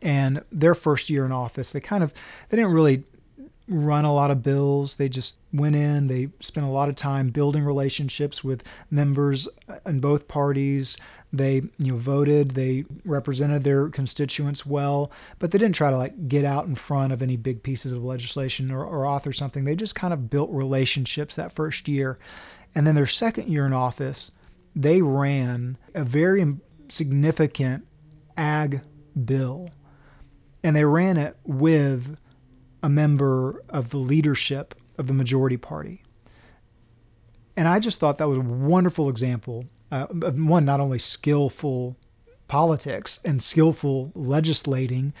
and 0.00 0.42
their 0.50 0.74
first 0.74 1.10
year 1.10 1.26
in 1.26 1.32
office, 1.32 1.72
they 1.72 1.80
kind 1.80 2.02
of 2.02 2.14
they 2.48 2.56
didn't 2.56 2.72
really 2.72 3.04
run 3.68 4.06
a 4.06 4.14
lot 4.14 4.30
of 4.30 4.42
bills. 4.42 4.94
They 4.94 5.10
just 5.10 5.38
went 5.52 5.76
in, 5.76 6.06
they 6.06 6.30
spent 6.40 6.66
a 6.66 6.70
lot 6.70 6.88
of 6.88 6.94
time 6.94 7.28
building 7.28 7.64
relationships 7.64 8.42
with 8.42 8.66
members 8.90 9.46
in 9.84 10.00
both 10.00 10.26
parties. 10.26 10.96
They, 11.34 11.56
you 11.78 11.92
know, 11.92 11.96
voted, 11.98 12.52
they 12.52 12.86
represented 13.04 13.64
their 13.64 13.90
constituents 13.90 14.64
well, 14.64 15.12
but 15.38 15.50
they 15.50 15.58
didn't 15.58 15.74
try 15.74 15.90
to 15.90 15.98
like 15.98 16.28
get 16.28 16.46
out 16.46 16.64
in 16.64 16.76
front 16.76 17.12
of 17.12 17.20
any 17.20 17.36
big 17.36 17.62
pieces 17.62 17.92
of 17.92 18.02
legislation 18.02 18.70
or, 18.70 18.82
or 18.82 19.04
author 19.04 19.34
something. 19.34 19.64
They 19.64 19.76
just 19.76 19.94
kind 19.94 20.14
of 20.14 20.30
built 20.30 20.48
relationships 20.50 21.36
that 21.36 21.52
first 21.52 21.88
year. 21.88 22.18
And 22.74 22.86
then 22.86 22.94
their 22.94 23.04
second 23.04 23.48
year 23.48 23.66
in 23.66 23.74
office, 23.74 24.30
they 24.78 25.02
ran 25.02 25.76
a 25.92 26.04
very 26.04 26.54
significant 26.88 27.84
ag 28.36 28.82
bill. 29.24 29.70
And 30.62 30.76
they 30.76 30.84
ran 30.84 31.16
it 31.16 31.36
with 31.44 32.16
a 32.80 32.88
member 32.88 33.64
of 33.68 33.90
the 33.90 33.96
leadership 33.96 34.76
of 34.96 35.08
the 35.08 35.14
majority 35.14 35.56
party. 35.56 36.04
And 37.56 37.66
I 37.66 37.80
just 37.80 37.98
thought 37.98 38.18
that 38.18 38.28
was 38.28 38.38
a 38.38 38.40
wonderful 38.40 39.08
example 39.08 39.64
uh, 39.90 40.06
of 40.22 40.40
one, 40.40 40.64
not 40.64 40.78
only 40.78 40.98
skillful 40.98 41.96
politics 42.46 43.18
and 43.24 43.42
skillful 43.42 44.12
legislating, 44.14 45.12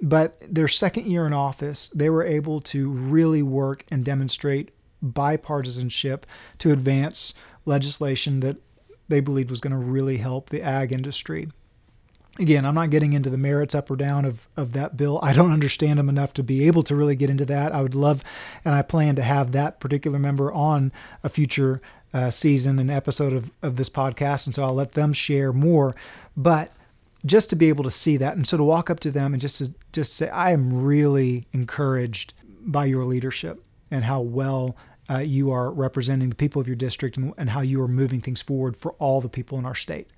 but 0.00 0.38
their 0.40 0.68
second 0.68 1.04
year 1.04 1.26
in 1.26 1.34
office, 1.34 1.88
they 1.88 2.08
were 2.08 2.24
able 2.24 2.62
to 2.62 2.88
really 2.88 3.42
work 3.42 3.84
and 3.90 4.06
demonstrate 4.06 4.70
bipartisanship 5.04 6.22
to 6.58 6.72
advance 6.72 7.34
legislation 7.66 8.40
that 8.40 8.56
they 9.12 9.20
believed 9.20 9.50
was 9.50 9.60
going 9.60 9.72
to 9.72 9.76
really 9.76 10.16
help 10.16 10.48
the 10.48 10.62
ag 10.62 10.90
industry. 10.90 11.48
Again, 12.38 12.64
I'm 12.64 12.74
not 12.74 12.88
getting 12.88 13.12
into 13.12 13.28
the 13.28 13.36
merits 13.36 13.74
up 13.74 13.90
or 13.90 13.96
down 13.96 14.24
of, 14.24 14.48
of 14.56 14.72
that 14.72 14.96
bill. 14.96 15.20
I 15.22 15.34
don't 15.34 15.52
understand 15.52 15.98
them 15.98 16.08
enough 16.08 16.32
to 16.34 16.42
be 16.42 16.66
able 16.66 16.82
to 16.84 16.96
really 16.96 17.14
get 17.14 17.28
into 17.28 17.44
that. 17.44 17.72
I 17.72 17.82
would 17.82 17.94
love, 17.94 18.24
and 18.64 18.74
I 18.74 18.80
plan 18.80 19.16
to 19.16 19.22
have 19.22 19.52
that 19.52 19.80
particular 19.80 20.18
member 20.18 20.50
on 20.50 20.92
a 21.22 21.28
future 21.28 21.82
uh, 22.14 22.30
season 22.30 22.78
and 22.78 22.90
episode 22.90 23.34
of, 23.34 23.50
of 23.60 23.76
this 23.76 23.90
podcast. 23.90 24.46
And 24.46 24.54
so 24.54 24.64
I'll 24.64 24.74
let 24.74 24.92
them 24.92 25.12
share 25.12 25.52
more. 25.52 25.94
But 26.34 26.72
just 27.26 27.50
to 27.50 27.56
be 27.56 27.68
able 27.68 27.84
to 27.84 27.90
see 27.90 28.16
that, 28.16 28.34
and 28.34 28.46
so 28.46 28.56
to 28.56 28.64
walk 28.64 28.88
up 28.88 29.00
to 29.00 29.10
them 29.10 29.34
and 29.34 29.40
just 29.40 29.58
to 29.58 29.74
just 29.92 30.14
say, 30.14 30.30
I 30.30 30.52
am 30.52 30.82
really 30.82 31.44
encouraged 31.52 32.32
by 32.62 32.86
your 32.86 33.04
leadership 33.04 33.62
and 33.90 34.04
how 34.04 34.22
well 34.22 34.74
uh, 35.12 35.18
you 35.18 35.50
are 35.50 35.70
representing 35.70 36.30
the 36.30 36.36
people 36.36 36.60
of 36.60 36.66
your 36.66 36.76
district 36.76 37.16
and, 37.16 37.34
and 37.36 37.50
how 37.50 37.60
you 37.60 37.80
are 37.82 37.88
moving 37.88 38.20
things 38.20 38.40
forward 38.40 38.76
for 38.76 38.92
all 38.92 39.20
the 39.20 39.28
people 39.28 39.58
in 39.58 39.66
our 39.66 39.74
state. 39.74 40.08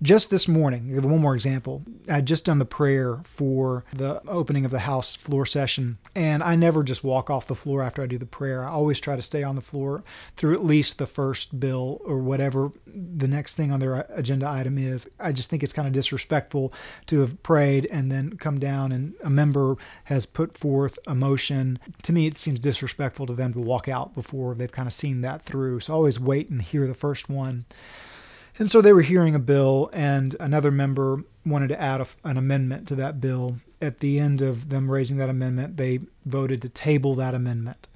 Just 0.00 0.30
this 0.30 0.46
morning, 0.46 0.94
one 1.02 1.20
more 1.20 1.34
example. 1.34 1.82
I 2.08 2.16
had 2.16 2.26
just 2.26 2.44
done 2.44 2.60
the 2.60 2.64
prayer 2.64 3.20
for 3.24 3.84
the 3.92 4.22
opening 4.28 4.64
of 4.64 4.70
the 4.70 4.78
House 4.78 5.16
floor 5.16 5.44
session, 5.44 5.98
and 6.14 6.40
I 6.40 6.54
never 6.54 6.84
just 6.84 7.02
walk 7.02 7.30
off 7.30 7.48
the 7.48 7.56
floor 7.56 7.82
after 7.82 8.00
I 8.00 8.06
do 8.06 8.16
the 8.16 8.24
prayer. 8.24 8.62
I 8.62 8.68
always 8.68 9.00
try 9.00 9.16
to 9.16 9.22
stay 9.22 9.42
on 9.42 9.56
the 9.56 9.60
floor 9.60 10.04
through 10.36 10.54
at 10.54 10.64
least 10.64 10.98
the 10.98 11.06
first 11.06 11.58
bill 11.58 12.00
or 12.04 12.18
whatever 12.18 12.70
the 12.86 13.26
next 13.26 13.56
thing 13.56 13.72
on 13.72 13.80
their 13.80 14.06
agenda 14.10 14.48
item 14.48 14.78
is. 14.78 15.08
I 15.18 15.32
just 15.32 15.50
think 15.50 15.64
it's 15.64 15.72
kind 15.72 15.88
of 15.88 15.94
disrespectful 15.94 16.72
to 17.06 17.18
have 17.18 17.42
prayed 17.42 17.86
and 17.86 18.12
then 18.12 18.36
come 18.36 18.60
down 18.60 18.92
and 18.92 19.14
a 19.24 19.30
member 19.30 19.78
has 20.04 20.26
put 20.26 20.56
forth 20.56 21.00
a 21.08 21.14
motion. 21.16 21.76
To 22.04 22.12
me, 22.12 22.28
it 22.28 22.36
seems 22.36 22.60
disrespectful 22.60 23.26
to 23.26 23.34
them 23.34 23.52
to 23.52 23.60
walk 23.60 23.88
out 23.88 24.14
before 24.14 24.54
they've 24.54 24.70
kind 24.70 24.86
of 24.86 24.94
seen 24.94 25.22
that 25.22 25.42
through. 25.42 25.80
So 25.80 25.92
I 25.92 25.96
always 25.96 26.20
wait 26.20 26.50
and 26.50 26.62
hear 26.62 26.86
the 26.86 26.94
first 26.94 27.28
one. 27.28 27.66
And 28.58 28.70
so 28.70 28.80
they 28.80 28.92
were 28.92 29.02
hearing 29.02 29.34
a 29.34 29.40
bill, 29.40 29.88
and 29.92 30.34
another 30.40 30.70
member 30.70 31.22
wanted 31.46 31.68
to 31.68 31.80
add 31.80 32.00
a, 32.00 32.06
an 32.24 32.36
amendment 32.36 32.88
to 32.88 32.96
that 32.96 33.20
bill. 33.20 33.56
At 33.80 34.00
the 34.00 34.18
end 34.18 34.42
of 34.42 34.68
them 34.68 34.90
raising 34.90 35.16
that 35.18 35.28
amendment, 35.28 35.76
they 35.76 36.00
voted 36.26 36.60
to 36.62 36.68
table 36.68 37.14
that 37.14 37.34
amendment. 37.34 37.86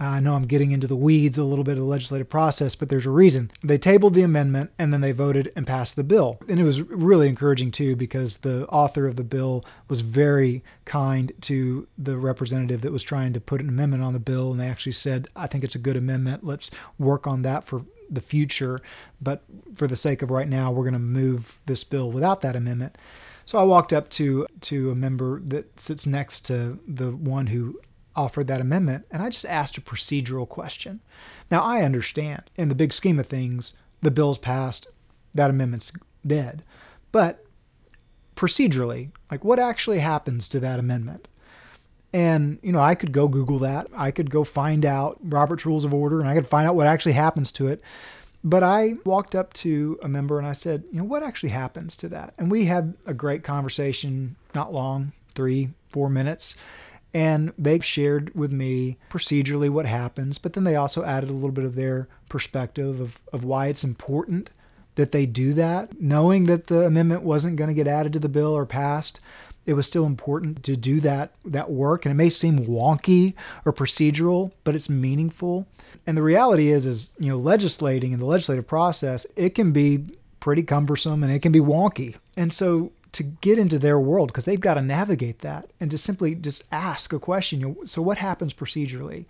I 0.00 0.18
know 0.20 0.34
I'm 0.34 0.46
getting 0.46 0.72
into 0.72 0.86
the 0.86 0.96
weeds 0.96 1.36
a 1.36 1.44
little 1.44 1.64
bit 1.64 1.72
of 1.72 1.78
the 1.78 1.84
legislative 1.84 2.30
process, 2.30 2.74
but 2.74 2.88
there's 2.88 3.04
a 3.04 3.10
reason. 3.10 3.50
They 3.62 3.76
tabled 3.76 4.14
the 4.14 4.22
amendment 4.22 4.70
and 4.78 4.92
then 4.92 5.02
they 5.02 5.12
voted 5.12 5.52
and 5.54 5.66
passed 5.66 5.94
the 5.94 6.04
bill. 6.04 6.38
And 6.48 6.58
it 6.58 6.64
was 6.64 6.80
really 6.80 7.28
encouraging 7.28 7.70
too 7.70 7.96
because 7.96 8.38
the 8.38 8.66
author 8.68 9.06
of 9.06 9.16
the 9.16 9.24
bill 9.24 9.64
was 9.88 10.00
very 10.00 10.64
kind 10.86 11.32
to 11.42 11.86
the 11.98 12.16
representative 12.16 12.80
that 12.80 12.92
was 12.92 13.02
trying 13.02 13.34
to 13.34 13.40
put 13.40 13.60
an 13.60 13.68
amendment 13.68 14.02
on 14.02 14.14
the 14.14 14.20
bill. 14.20 14.50
And 14.50 14.58
they 14.58 14.68
actually 14.68 14.92
said, 14.92 15.28
I 15.36 15.46
think 15.46 15.64
it's 15.64 15.74
a 15.74 15.78
good 15.78 15.96
amendment. 15.96 16.44
Let's 16.44 16.70
work 16.98 17.26
on 17.26 17.42
that 17.42 17.64
for 17.64 17.84
the 18.08 18.20
future, 18.20 18.78
but 19.20 19.44
for 19.74 19.86
the 19.86 19.96
sake 19.96 20.22
of 20.22 20.30
right 20.30 20.48
now, 20.48 20.72
we're 20.72 20.84
going 20.84 20.94
to 20.94 20.98
move 20.98 21.60
this 21.66 21.84
bill 21.84 22.10
without 22.10 22.40
that 22.40 22.56
amendment. 22.56 22.98
So 23.46 23.58
I 23.58 23.64
walked 23.64 23.92
up 23.92 24.08
to 24.10 24.46
to 24.62 24.90
a 24.90 24.94
member 24.94 25.40
that 25.40 25.78
sits 25.78 26.06
next 26.06 26.42
to 26.46 26.78
the 26.86 27.10
one 27.10 27.48
who 27.48 27.80
offered 28.16 28.46
that 28.48 28.60
amendment, 28.60 29.06
and 29.10 29.22
I 29.22 29.30
just 29.30 29.46
asked 29.46 29.78
a 29.78 29.80
procedural 29.80 30.48
question. 30.48 31.00
Now 31.50 31.62
I 31.62 31.82
understand, 31.82 32.42
in 32.56 32.68
the 32.68 32.74
big 32.74 32.92
scheme 32.92 33.18
of 33.18 33.26
things, 33.26 33.74
the 34.02 34.10
bill's 34.10 34.38
passed, 34.38 34.88
that 35.34 35.50
amendment's 35.50 35.92
dead, 36.26 36.62
but 37.12 37.44
procedurally, 38.36 39.10
like 39.30 39.44
what 39.44 39.58
actually 39.58 39.98
happens 39.98 40.48
to 40.48 40.60
that 40.60 40.78
amendment? 40.78 41.28
And, 42.12 42.58
you 42.62 42.72
know, 42.72 42.80
I 42.80 42.96
could 42.96 43.12
go 43.12 43.28
Google 43.28 43.58
that. 43.60 43.86
I 43.94 44.10
could 44.10 44.30
go 44.30 44.42
find 44.42 44.84
out 44.84 45.18
Robert's 45.22 45.64
Rules 45.64 45.84
of 45.84 45.94
Order 45.94 46.20
and 46.20 46.28
I 46.28 46.34
could 46.34 46.46
find 46.46 46.66
out 46.66 46.74
what 46.74 46.88
actually 46.88 47.12
happens 47.12 47.52
to 47.52 47.68
it. 47.68 47.82
But 48.42 48.62
I 48.62 48.94
walked 49.04 49.34
up 49.34 49.52
to 49.54 49.98
a 50.02 50.08
member 50.08 50.38
and 50.38 50.46
I 50.46 50.54
said, 50.54 50.84
you 50.90 50.98
know, 50.98 51.04
what 51.04 51.22
actually 51.22 51.50
happens 51.50 51.96
to 51.98 52.08
that? 52.08 52.34
And 52.38 52.50
we 52.50 52.64
had 52.64 52.94
a 53.06 53.14
great 53.14 53.44
conversation, 53.44 54.36
not 54.54 54.72
long, 54.72 55.12
three, 55.34 55.70
four 55.90 56.08
minutes. 56.08 56.56
And 57.12 57.52
they 57.58 57.80
shared 57.80 58.32
with 58.34 58.52
me 58.52 58.98
procedurally 59.10 59.68
what 59.68 59.86
happens, 59.86 60.38
but 60.38 60.52
then 60.52 60.64
they 60.64 60.76
also 60.76 61.04
added 61.04 61.28
a 61.28 61.32
little 61.32 61.50
bit 61.50 61.64
of 61.64 61.74
their 61.74 62.08
perspective 62.28 63.00
of, 63.00 63.20
of 63.32 63.42
why 63.42 63.66
it's 63.66 63.82
important 63.82 64.50
that 64.94 65.12
they 65.12 65.26
do 65.26 65.52
that, 65.54 66.00
knowing 66.00 66.44
that 66.44 66.66
the 66.66 66.84
amendment 66.84 67.22
wasn't 67.22 67.56
going 67.56 67.68
to 67.68 67.74
get 67.74 67.86
added 67.86 68.12
to 68.12 68.18
the 68.18 68.28
bill 68.28 68.56
or 68.56 68.66
passed. 68.66 69.20
It 69.66 69.74
was 69.74 69.86
still 69.86 70.06
important 70.06 70.62
to 70.64 70.76
do 70.76 71.00
that 71.00 71.32
that 71.44 71.70
work, 71.70 72.04
and 72.04 72.12
it 72.12 72.16
may 72.16 72.28
seem 72.28 72.60
wonky 72.60 73.34
or 73.64 73.72
procedural, 73.72 74.52
but 74.64 74.74
it's 74.74 74.90
meaningful. 74.90 75.66
And 76.06 76.16
the 76.16 76.22
reality 76.22 76.70
is, 76.70 76.86
is 76.86 77.10
you 77.18 77.28
know, 77.28 77.36
legislating 77.36 78.12
in 78.12 78.18
the 78.18 78.24
legislative 78.24 78.66
process, 78.66 79.26
it 79.36 79.54
can 79.54 79.72
be 79.72 80.06
pretty 80.40 80.62
cumbersome 80.62 81.22
and 81.22 81.32
it 81.32 81.40
can 81.40 81.52
be 81.52 81.60
wonky. 81.60 82.16
And 82.36 82.52
so 82.52 82.92
to 83.12 83.22
get 83.22 83.58
into 83.58 83.78
their 83.78 83.98
world 83.98 84.28
because 84.28 84.44
they've 84.44 84.60
got 84.60 84.74
to 84.74 84.82
navigate 84.82 85.40
that 85.40 85.70
and 85.80 85.90
to 85.90 85.98
simply 85.98 86.34
just 86.34 86.62
ask 86.70 87.12
a 87.12 87.18
question. 87.18 87.60
You 87.60 87.66
know, 87.66 87.76
so 87.84 88.02
what 88.02 88.18
happens 88.18 88.54
procedurally? 88.54 89.26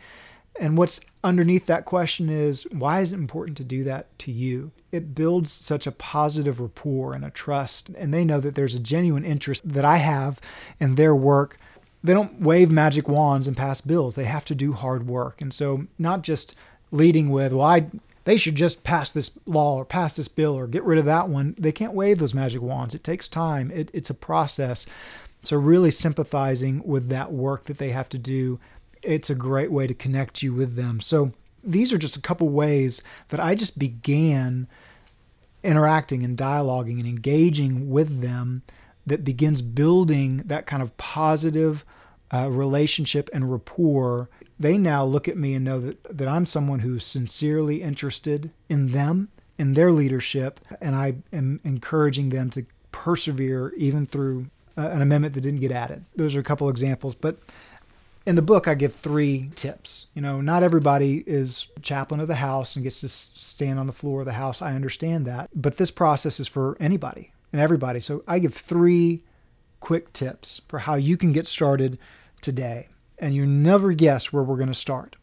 And 0.59 0.77
what's 0.77 1.01
underneath 1.23 1.67
that 1.67 1.85
question 1.85 2.29
is 2.29 2.67
why 2.71 3.01
is 3.01 3.13
it 3.13 3.19
important 3.19 3.57
to 3.59 3.65
do 3.65 3.85
that 3.85 4.19
to 4.21 4.33
you? 4.33 4.73
It 4.93 5.15
builds 5.15 5.53
such 5.53 5.87
a 5.87 5.93
positive 5.93 6.61
rapport 6.61 7.15
and 7.15 7.25
a 7.25 7.31
trust, 7.31 7.89
and 7.91 8.13
they 8.13 8.25
know 8.25 8.41
that 8.41 8.57
there's 8.57 8.75
a 8.75 8.81
genuine 8.81 9.25
interest 9.25 9.67
that 9.67 9.85
I 9.85 9.99
have 9.99 10.41
in 10.79 10.97
their 10.97 11.15
work. 11.15 11.57
They 12.03 12.13
don't 12.13 12.41
wave 12.41 12.71
magic 12.71 13.09
wands 13.09 13.47
and 13.47 13.57
pass 13.57 13.81
bills. 13.81 14.17
They 14.17 14.25
have 14.25 14.45
to 14.47 14.55
do 14.55 14.73
hard 14.73 15.07
work. 15.07 15.41
And 15.41 15.53
so, 15.53 15.87
not 15.99 16.23
just 16.23 16.55
leading 16.91 17.31
with, 17.31 17.53
well, 17.53 17.67
I 17.67 17.87
they 18.25 18.37
should 18.37 18.55
just 18.55 18.85
pass 18.85 19.11
this 19.11 19.39
law 19.47 19.77
or 19.77 19.85
pass 19.85 20.15
this 20.15 20.29
bill 20.29 20.57
or 20.57 20.67
get 20.67 20.85
rid 20.85 20.99
of 20.99 21.05
that 21.07 21.29
one. 21.29 21.55
They 21.59 21.73
can't 21.73 21.95
wave 21.95 22.19
those 22.19 22.35
magic 22.35 22.63
wands. 22.63 22.95
It 22.95 23.05
takes 23.05 23.29
time, 23.29 23.71
it, 23.71 23.91
it's 23.95 24.11
a 24.11 24.15
process. 24.15 24.87
So, 25.43 25.57
really 25.57 25.91
sympathizing 25.91 26.83
with 26.85 27.09
that 27.09 27.33
work 27.33 27.65
that 27.65 27.79
they 27.79 27.91
have 27.91 28.11
to 28.11 28.19
do, 28.19 28.61
it's 29.03 29.31
a 29.31 29.35
great 29.35 29.73
way 29.73 29.87
to 29.87 29.95
connect 29.95 30.43
you 30.43 30.53
with 30.53 30.77
them. 30.77 31.01
So, 31.01 31.33
these 31.65 31.93
are 31.93 31.99
just 31.99 32.17
a 32.17 32.23
couple 32.23 32.49
ways 32.49 33.03
that 33.29 33.41
I 33.41 33.55
just 33.55 33.79
began 33.79 34.67
interacting 35.63 36.23
and 36.23 36.37
dialoguing 36.37 36.99
and 36.99 37.07
engaging 37.07 37.91
with 37.91 38.21
them 38.21 38.63
that 39.07 39.25
begins 39.25 39.63
building 39.63 40.39
that 40.47 40.67
kind 40.67 40.83
of 40.83 40.97
positive 40.97 41.85
uh, 42.33 42.49
relationship 42.51 43.29
and 43.33 43.51
rapport 43.51 44.29
they 44.61 44.77
now 44.77 45.03
look 45.03 45.27
at 45.27 45.39
me 45.39 45.55
and 45.55 45.65
know 45.65 45.81
that, 45.81 46.19
that 46.19 46.29
I'm 46.29 46.45
someone 46.45 46.81
who's 46.81 47.05
sincerely 47.05 47.83
interested 47.83 48.51
in 48.69 48.89
them, 48.89 49.31
in 49.59 49.73
their 49.73 49.91
leadership, 49.91 50.61
and 50.83 50.95
I 50.95 51.15
am 51.33 51.61
encouraging 51.65 52.29
them 52.29 52.51
to 52.51 52.67
persevere 52.93 53.73
even 53.79 54.05
through 54.05 54.51
uh, 54.77 54.83
an 54.91 55.01
amendment 55.01 55.33
that 55.35 55.41
didn't 55.41 55.61
get 55.61 55.73
added. 55.73 56.05
Those 56.15 56.37
are 56.37 56.41
a 56.41 56.45
couple 56.45 56.69
examples, 56.69 57.15
but 57.15 57.39
in 58.27 58.35
the 58.35 58.43
book 58.43 58.69
I 58.69 58.75
give 58.75 58.95
three 58.95 59.51
tips. 59.57 60.09
You 60.15 60.21
know, 60.21 60.43
not 60.43 60.63
everybody 60.63 61.25
is 61.27 61.69
chaplain 61.81 62.21
of 62.21 62.29
the 62.29 62.35
house 62.35 62.77
and 62.77 62.83
gets 62.83 63.01
to 63.01 63.09
stand 63.09 63.79
on 63.79 63.87
the 63.87 63.95
floor 63.95 64.21
of 64.21 64.27
the 64.27 64.35
house. 64.35 64.61
I 64.61 64.75
understand 64.75 65.27
that, 65.27 65.49
but 65.55 65.79
this 65.79 65.91
process 65.91 66.39
is 66.39 66.49
for 66.49 66.77
anybody 66.79 67.33
and 67.51 67.63
everybody. 67.63 67.99
So 67.99 68.23
I 68.29 68.39
give 68.39 68.53
three 68.53 69.23
quick 69.81 70.13
tips 70.13 70.61
for 70.69 70.81
how 70.81 70.97
you 70.97 71.17
can 71.17 71.33
get 71.33 71.47
started 71.47 71.99
today 72.43 72.89
and 73.21 73.35
you 73.35 73.47
never 73.47 73.93
guess 73.93 74.33
where 74.33 74.43
we're 74.43 74.57
going 74.57 74.69
to 74.69 74.75
start. 74.75 75.15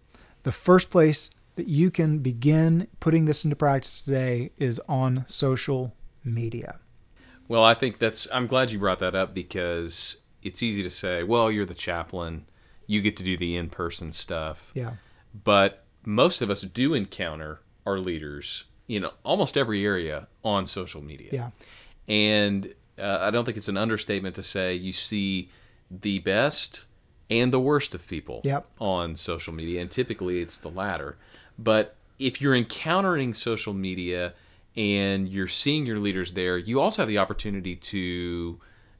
The 0.44 0.52
first 0.54 0.92
place 0.92 1.32
that 1.56 1.68
you 1.68 1.92
can 1.92 2.20
begin 2.20 2.88
putting 3.00 3.26
this 3.26 3.44
into 3.44 3.58
practice 3.58 4.06
today 4.06 4.52
is 4.58 4.80
on 4.88 5.26
social 5.28 5.94
media. 6.24 6.80
Well, 7.48 7.64
I 7.64 7.74
think 7.74 7.98
that's, 7.98 8.28
I'm 8.32 8.48
glad 8.48 8.72
you 8.72 8.80
brought 8.80 9.00
that 9.00 9.16
up 9.16 9.34
because 9.34 10.22
it's 10.44 10.62
easy 10.62 10.84
to 10.84 10.90
say, 10.90 11.24
well, 11.24 11.52
you're 11.52 11.66
the 11.66 11.74
chaplain, 11.74 12.46
you 12.86 13.02
get 13.02 13.18
to 13.18 13.24
do 13.24 13.36
the 13.36 13.58
in 13.58 13.70
person 13.70 14.12
stuff. 14.12 14.72
Yeah. 14.74 14.94
But 15.44 15.84
most 16.06 16.42
of 16.42 16.50
us 16.50 16.62
do 16.62 16.94
encounter 16.94 17.60
our 17.86 17.98
leaders 17.98 18.66
in 18.88 19.06
almost 19.24 19.58
every 19.58 19.84
area 19.86 20.28
on 20.44 20.66
social 20.66 21.02
media. 21.02 21.30
Yeah. 21.32 21.50
And 22.08 22.74
uh, 23.00 23.20
I 23.22 23.32
don't 23.32 23.46
think 23.46 23.58
it's 23.58 23.68
an 23.68 23.78
understatement 23.78 24.36
to 24.36 24.44
say 24.44 24.74
you 24.74 24.94
see 24.94 25.50
the 25.90 26.20
best 26.20 26.86
and 27.30 27.52
the 27.52 27.60
worst 27.60 27.94
of 27.94 28.08
people 28.08 28.42
yep. 28.44 28.68
on 28.80 29.16
social 29.16 29.54
media, 29.54 29.82
and 29.82 29.92
typically 29.92 30.40
it's 30.40 30.58
the 30.58 30.70
latter. 30.70 31.18
But 31.60 31.96
if 32.20 32.42
you're 32.42 32.56
encountering 32.56 33.34
social 33.34 33.74
media 33.74 34.34
and 34.76 35.28
you're 35.28 35.48
seeing 35.48 35.86
your 35.86 36.00
leaders 36.00 36.34
there, 36.34 36.58
you 36.58 36.80
also 36.80 37.02
have 37.02 37.10
the 37.10 37.18
opportunity 37.18 37.76
to 37.76 38.60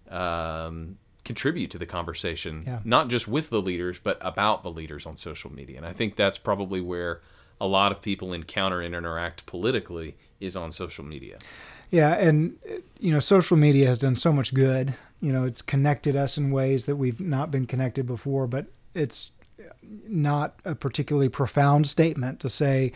um, 0.10 0.98
contribute 1.24 1.72
to 1.72 1.78
the 1.78 1.86
conversation, 1.86 2.64
yeah. 2.66 2.80
not 2.84 3.10
just 3.10 3.28
with 3.28 3.50
the 3.50 3.62
leaders, 3.62 4.00
but 4.00 4.18
about 4.22 4.64
the 4.64 4.72
leaders 4.72 5.06
on 5.06 5.16
social 5.16 5.52
media. 5.52 5.78
And 5.78 5.86
I 5.86 5.94
think 5.94 6.16
that's 6.16 6.38
probably 6.38 6.82
where 6.82 7.22
a 7.60 7.68
lot 7.68 7.92
of 7.92 8.02
people 8.02 8.34
encounter 8.34 8.82
and 8.82 8.94
interact 8.94 9.46
politically 9.46 10.16
is 10.40 10.56
on 10.56 10.72
social 10.72 11.04
media. 11.04 11.38
Yeah, 11.90 12.14
and 12.16 12.58
you 13.00 13.14
know, 13.14 13.20
social 13.20 13.58
media 13.58 13.88
has 13.88 14.00
done 14.00 14.16
so 14.16 14.34
much 14.34 14.54
good. 14.54 14.94
You 15.22 15.34
know, 15.34 15.46
it's 15.46 15.62
connected 15.62 16.16
us 16.16 16.38
in 16.38 16.52
ways 16.52 16.86
that 16.86 16.96
we've 16.96 17.20
not 17.20 17.52
been 17.52 17.66
connected 17.66 18.06
before, 18.06 18.48
but 18.48 18.68
it's 18.94 19.32
not 20.08 20.60
a 20.66 20.76
particularly 20.76 21.30
profound 21.30 21.88
statement 21.88 22.40
to 22.42 22.50
say 22.50 22.92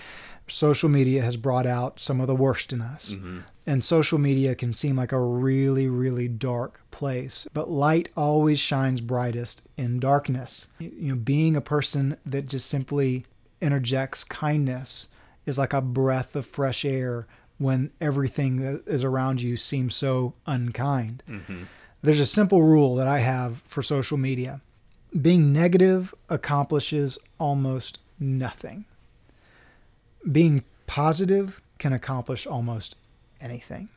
social 0.47 0.89
media 0.89 1.21
has 1.21 1.37
brought 1.37 1.65
out 1.65 1.99
some 1.99 2.21
of 2.21 2.27
the 2.27 2.35
worst 2.35 2.73
in 2.73 2.81
us. 2.81 3.15
Mm-hmm. 3.15 3.39
And 3.65 3.83
social 3.83 4.17
media 4.17 4.55
can 4.55 4.73
seem 4.73 4.95
like 4.95 5.11
a 5.11 5.19
really, 5.19 5.87
really 5.87 6.27
dark 6.27 6.81
place. 6.91 7.47
But 7.53 7.69
light 7.69 8.09
always 8.17 8.59
shines 8.59 9.01
brightest 9.01 9.67
in 9.77 9.99
darkness. 9.99 10.67
You 10.79 11.09
know, 11.09 11.15
being 11.15 11.55
a 11.55 11.61
person 11.61 12.17
that 12.25 12.47
just 12.47 12.67
simply 12.67 13.25
interjects 13.61 14.23
kindness 14.23 15.09
is 15.45 15.57
like 15.57 15.73
a 15.73 15.81
breath 15.81 16.35
of 16.35 16.45
fresh 16.45 16.83
air 16.83 17.27
when 17.57 17.91
everything 18.01 18.57
that 18.57 18.87
is 18.87 19.03
around 19.03 19.41
you 19.41 19.55
seems 19.55 19.95
so 19.95 20.33
unkind. 20.47 21.23
Mm-hmm. 21.29 21.63
There's 22.01 22.19
a 22.19 22.25
simple 22.25 22.63
rule 22.63 22.95
that 22.95 23.07
I 23.07 23.19
have 23.19 23.61
for 23.65 23.81
social 23.81 24.17
media 24.17 24.61
being 25.19 25.51
negative 25.51 26.13
accomplishes 26.29 27.17
almost 27.37 27.99
nothing, 28.19 28.85
being 30.29 30.63
positive 30.87 31.61
can 31.77 31.93
accomplish 31.93 32.47
almost 32.47 32.95
anything. 33.41 33.89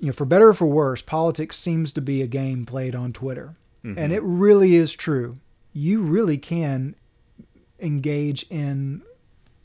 You 0.00 0.08
know, 0.08 0.12
for 0.12 0.24
better 0.24 0.48
or 0.48 0.54
for 0.54 0.66
worse, 0.66 1.02
politics 1.02 1.56
seems 1.56 1.92
to 1.92 2.00
be 2.00 2.22
a 2.22 2.26
game 2.26 2.66
played 2.66 2.94
on 2.94 3.12
Twitter. 3.12 3.54
Mm-hmm. 3.84 3.98
And 3.98 4.12
it 4.12 4.22
really 4.22 4.74
is 4.74 4.94
true. 4.94 5.36
You 5.72 6.02
really 6.02 6.38
can 6.38 6.96
engage 7.78 8.44
in 8.50 9.02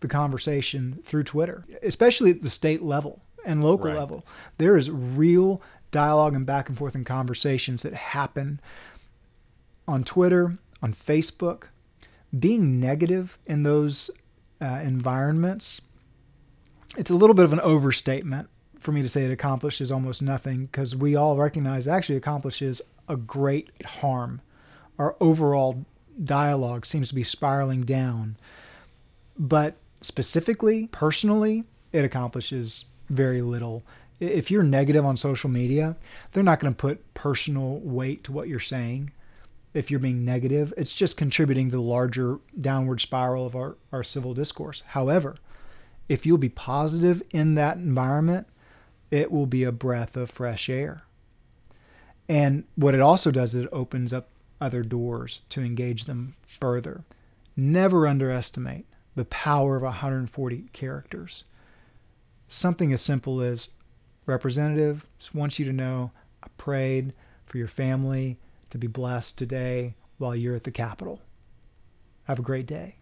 the 0.02 0.08
conversation 0.08 1.00
through 1.04 1.24
Twitter, 1.24 1.66
especially 1.82 2.32
at 2.32 2.42
the 2.42 2.50
state 2.50 2.82
level 2.82 3.22
and 3.46 3.64
local 3.64 3.90
right. 3.90 3.98
level. 3.98 4.26
There 4.58 4.78
is 4.78 4.90
real 4.92 5.62
dialogue 5.91 6.36
and 6.36 6.45
back 6.45 6.69
and 6.69 6.78
forth 6.78 6.95
and 6.95 7.06
conversations 7.06 7.82
that 7.84 7.93
happen 7.93 8.60
on 9.88 10.04
Twitter, 10.04 10.56
on 10.82 10.93
Facebook. 10.93 11.65
Being 12.38 12.80
negative 12.80 13.39
in 13.47 13.63
those 13.63 14.12
uh, 14.62 14.82
environments, 14.84 15.82
it's 16.97 17.10
a 17.10 17.15
little 17.15 17.34
bit 17.34 17.45
of 17.45 17.54
an 17.54 17.60
overstatement 17.62 18.49
for 18.80 18.91
me 18.91 19.02
to 19.02 19.10
say 19.10 19.25
it 19.25 19.32
accomplishes 19.32 19.91
almost 19.91 20.21
nothing 20.21 20.65
because 20.65 20.95
we 20.95 21.15
all 21.15 21.38
recognize 21.38 21.88
it 21.88 21.91
actually 21.91 22.15
accomplishes 22.15 22.82
a 23.08 23.17
great 23.17 23.69
harm. 23.86 24.41
Our 24.97 25.15
overall 25.19 25.86
dialogue 26.23 26.86
seems 26.86 27.10
to 27.10 27.15
be 27.15 27.23
spiraling 27.23 27.82
down. 27.82 28.38
But 29.38 29.75
specifically, 30.02 30.88
personally, 30.88 31.63
it 31.91 32.06
accomplishes 32.06 32.86
very 33.10 33.41
little. 33.41 33.84
If 34.20 34.52
you're 34.52 34.64
negative 34.64 35.06
on 35.06 35.18
social 35.18 35.50
media, 35.50 35.96
they're 36.32 36.44
not 36.44 36.60
going 36.60 36.74
to 36.74 36.78
put 36.78 37.14
personal 37.14 37.80
weight 37.80 38.24
to 38.26 38.32
what 38.32 38.48
you're 38.48 38.60
saying. 38.60 39.12
If 39.74 39.90
you're 39.90 40.00
being 40.00 40.26
negative, 40.26 40.74
it's 40.76 40.96
just 40.96 41.18
contributing 41.18 41.70
to 41.70 41.78
the 41.78 41.82
larger 41.82 42.40
downward 42.60 43.02
spiral 43.02 43.46
of 43.46 43.56
our, 43.56 43.78
our 43.92 44.04
civil 44.04 44.34
discourse. 44.34 44.82
However, 44.88 45.36
if 46.10 46.26
you'll 46.26 46.40
be 46.40 46.50
positive 46.50 47.22
in 47.32 47.56
that 47.56 47.78
environment, 47.78 48.48
it 49.12 49.32
will 49.32 49.46
be 49.46 49.64
a 49.64 49.72
breath 49.72 50.18
of 50.18 50.30
fresh 50.30 50.70
air. 50.70 51.04
And 52.28 52.66
what 52.76 52.94
it 52.94 53.00
also 53.00 53.32
does 53.32 53.56
is 53.56 53.64
it 53.64 53.70
opens 53.72 54.12
up 54.12 54.30
other 54.60 54.84
doors 54.84 55.42
to 55.50 55.62
engage 55.62 56.06
them 56.06 56.36
further. 56.46 57.04
Never 57.56 58.08
underestimate 58.08 58.86
the 59.16 59.26
power 59.26 59.76
of 59.76 59.84
140 59.84 60.70
characters. 60.74 61.44
Something 62.48 62.94
as 62.94 63.02
simple 63.02 63.42
as 63.42 63.72
representative 64.30 65.06
just 65.18 65.36
wants 65.36 65.60
you 65.60 65.65
to 65.65 65.74
know 65.74 66.12
I 66.44 66.48
prayed 66.58 67.13
for 67.46 67.58
your 67.58 67.68
family 67.68 68.38
to 68.70 68.78
be 68.78 68.88
blessed 68.88 69.38
today 69.38 69.96
while 70.18 70.36
you're 70.36 70.56
at 70.56 70.63
the 70.63 70.72
Capitol. 70.72 71.22
Have 72.26 72.39
a 72.39 72.44
great 72.44 72.65
day. 72.65 72.96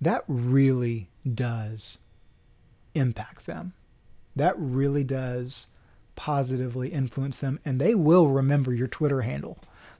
That 0.00 0.22
really 0.28 1.08
does 1.34 1.98
impact 2.94 3.46
them. 3.46 3.72
That 4.36 4.54
really 4.58 5.04
does 5.04 5.68
positively 6.14 6.88
influence 6.88 7.38
them, 7.38 7.58
and 7.64 7.80
they 7.80 7.94
will 7.94 8.28
remember 8.28 8.72
your 8.72 8.88
Twitter 8.88 9.22
handle. 9.22 9.58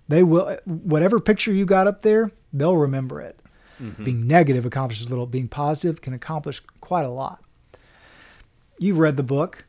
They 0.08 0.22
will, 0.22 0.58
whatever 0.64 1.20
picture 1.20 1.52
you 1.52 1.64
got 1.64 1.86
up 1.86 2.02
there, 2.02 2.30
they'll 2.52 2.76
remember 2.76 3.20
it. 3.20 3.40
Mm-hmm. 3.82 4.04
Being 4.04 4.26
negative 4.26 4.64
accomplishes 4.64 5.10
little, 5.10 5.26
being 5.26 5.48
positive 5.48 6.00
can 6.00 6.12
accomplish 6.14 6.60
quite 6.80 7.04
a 7.04 7.10
lot. 7.10 7.42
you've 8.78 8.98
read 8.98 9.16
the 9.16 9.22
book. 9.22 9.64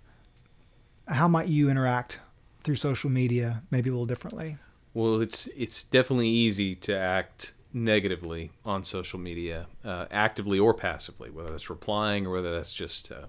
How 1.08 1.28
might 1.28 1.48
you 1.48 1.70
interact 1.70 2.20
through 2.64 2.76
social 2.76 3.10
media, 3.10 3.64
maybe 3.72 3.90
a 3.90 3.94
little 3.94 4.06
differently? 4.06 4.58
Well, 4.94 5.22
it's 5.22 5.48
it's 5.48 5.84
definitely 5.84 6.30
easy 6.30 6.76
to 6.76 6.98
act 6.98 7.54
negatively 7.74 8.52
on 8.66 8.84
social 8.84 9.20
media, 9.20 9.68
uh, 9.86 10.06
actively 10.12 10.60
or 10.60 10.74
passively, 10.74 11.30
whether 11.30 11.52
that's 11.52 11.70
replying 11.70 12.26
or 12.26 12.32
whether 12.32 12.54
that's 12.54 12.74
just 12.74 13.12
uh, 13.12 13.28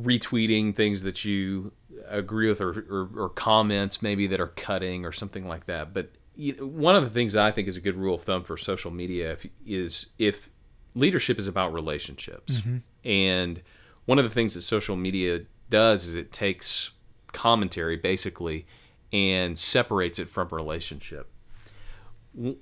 retweeting 0.00 0.74
things 0.74 1.02
that 1.02 1.24
you 1.24 1.72
agree 2.06 2.48
with 2.48 2.60
or, 2.60 2.84
or, 2.90 3.08
or, 3.16 3.28
comments 3.28 4.02
maybe 4.02 4.26
that 4.26 4.40
are 4.40 4.48
cutting 4.48 5.04
or 5.04 5.12
something 5.12 5.46
like 5.46 5.66
that. 5.66 5.94
But 5.94 6.10
you 6.36 6.54
know, 6.54 6.66
one 6.66 6.96
of 6.96 7.02
the 7.02 7.10
things 7.10 7.36
I 7.36 7.50
think 7.50 7.68
is 7.68 7.76
a 7.76 7.80
good 7.80 7.96
rule 7.96 8.16
of 8.16 8.22
thumb 8.22 8.42
for 8.42 8.56
social 8.56 8.90
media 8.90 9.32
if, 9.32 9.46
is 9.66 10.06
if 10.18 10.50
leadership 10.94 11.38
is 11.38 11.46
about 11.46 11.72
relationships. 11.72 12.54
Mm-hmm. 12.54 12.76
And 13.04 13.62
one 14.04 14.18
of 14.18 14.24
the 14.24 14.30
things 14.30 14.54
that 14.54 14.62
social 14.62 14.96
media 14.96 15.42
does 15.72 16.06
is 16.06 16.14
it 16.14 16.30
takes 16.30 16.92
commentary 17.32 17.96
basically 17.96 18.66
and 19.12 19.58
separates 19.58 20.18
it 20.18 20.28
from 20.28 20.48
relationship. 20.50 21.30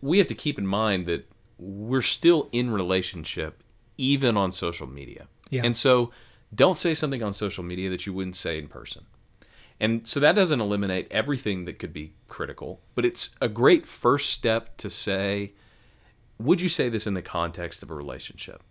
We 0.01 0.19
have 0.19 0.29
to 0.29 0.35
keep 0.35 0.59
in 0.59 0.67
mind 0.67 1.07
that 1.07 1.29
we're 1.59 2.03
still 2.03 2.49
in 2.53 2.71
relationship 2.71 3.63
even 3.99 4.37
on 4.37 4.53
social 4.53 4.87
media. 4.87 5.27
Yeah. 5.51 5.63
And 5.65 5.77
so 5.77 6.13
don't 6.55 6.77
say 6.77 6.95
something 6.95 7.23
on 7.23 7.33
social 7.33 7.65
media 7.65 7.91
that 7.91 8.07
you 8.07 8.15
wouldn't 8.15 8.37
say 8.37 8.59
in 8.59 8.69
person. 8.69 9.05
And 9.81 10.07
so 10.07 10.21
that 10.21 10.37
doesn't 10.37 10.61
eliminate 10.61 11.09
everything 11.11 11.65
that 11.65 11.79
could 11.79 11.93
be 11.93 12.13
critical, 12.29 12.81
but 12.95 13.05
it's 13.05 13.35
a 13.41 13.49
great 13.49 13.87
first 13.87 14.31
step 14.31 14.77
to 14.77 14.91
say, 14.91 15.55
would 16.39 16.61
you 16.61 16.69
say 16.69 16.89
this 16.89 17.07
in 17.07 17.15
the 17.15 17.23
context 17.23 17.83
of 17.83 17.91
a 17.91 17.95
relationship? 17.95 18.63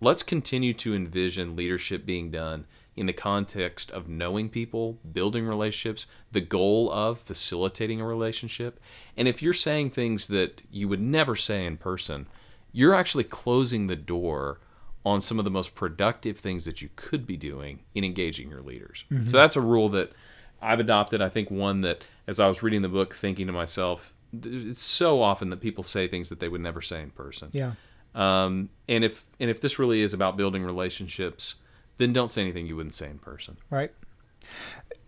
Let's 0.00 0.22
continue 0.22 0.74
to 0.74 0.94
envision 0.94 1.56
leadership 1.56 2.06
being 2.06 2.30
done 2.30 2.66
in 2.98 3.06
the 3.06 3.12
context 3.12 3.90
of 3.90 4.08
knowing 4.08 4.48
people, 4.48 4.98
building 5.10 5.46
relationships, 5.46 6.06
the 6.32 6.40
goal 6.40 6.90
of 6.90 7.18
facilitating 7.18 8.00
a 8.00 8.06
relationship. 8.06 8.80
And 9.16 9.28
if 9.28 9.42
you're 9.42 9.52
saying 9.52 9.90
things 9.90 10.28
that 10.28 10.62
you 10.70 10.88
would 10.88 11.00
never 11.00 11.36
say 11.36 11.64
in 11.64 11.76
person, 11.76 12.26
you're 12.72 12.94
actually 12.94 13.24
closing 13.24 13.86
the 13.86 13.96
door 13.96 14.60
on 15.04 15.20
some 15.20 15.38
of 15.38 15.44
the 15.44 15.50
most 15.50 15.74
productive 15.74 16.38
things 16.38 16.64
that 16.64 16.82
you 16.82 16.90
could 16.96 17.26
be 17.26 17.36
doing 17.36 17.80
in 17.94 18.04
engaging 18.04 18.50
your 18.50 18.60
leaders. 18.60 19.04
Mm-hmm. 19.10 19.24
So 19.24 19.36
that's 19.36 19.56
a 19.56 19.60
rule 19.60 19.88
that 19.90 20.12
I've 20.60 20.80
adopted. 20.80 21.22
I 21.22 21.28
think 21.28 21.50
one 21.50 21.80
that, 21.82 22.04
as 22.26 22.40
I 22.40 22.48
was 22.48 22.62
reading 22.62 22.82
the 22.82 22.88
book, 22.88 23.14
thinking 23.14 23.46
to 23.46 23.52
myself, 23.52 24.14
it's 24.32 24.82
so 24.82 25.22
often 25.22 25.50
that 25.50 25.60
people 25.60 25.84
say 25.84 26.08
things 26.08 26.28
that 26.28 26.40
they 26.40 26.48
would 26.48 26.60
never 26.60 26.82
say 26.82 27.00
in 27.00 27.10
person. 27.10 27.48
Yeah. 27.52 27.72
Um, 28.14 28.70
and 28.88 29.04
if 29.04 29.24
and 29.38 29.50
if 29.50 29.60
this 29.60 29.78
really 29.78 30.00
is 30.02 30.12
about 30.12 30.36
building 30.36 30.64
relationships, 30.64 31.54
then 31.98 32.12
don't 32.12 32.28
say 32.28 32.42
anything 32.42 32.66
you 32.66 32.76
wouldn't 32.76 32.94
say 32.94 33.10
in 33.10 33.18
person. 33.18 33.56
Right. 33.70 33.92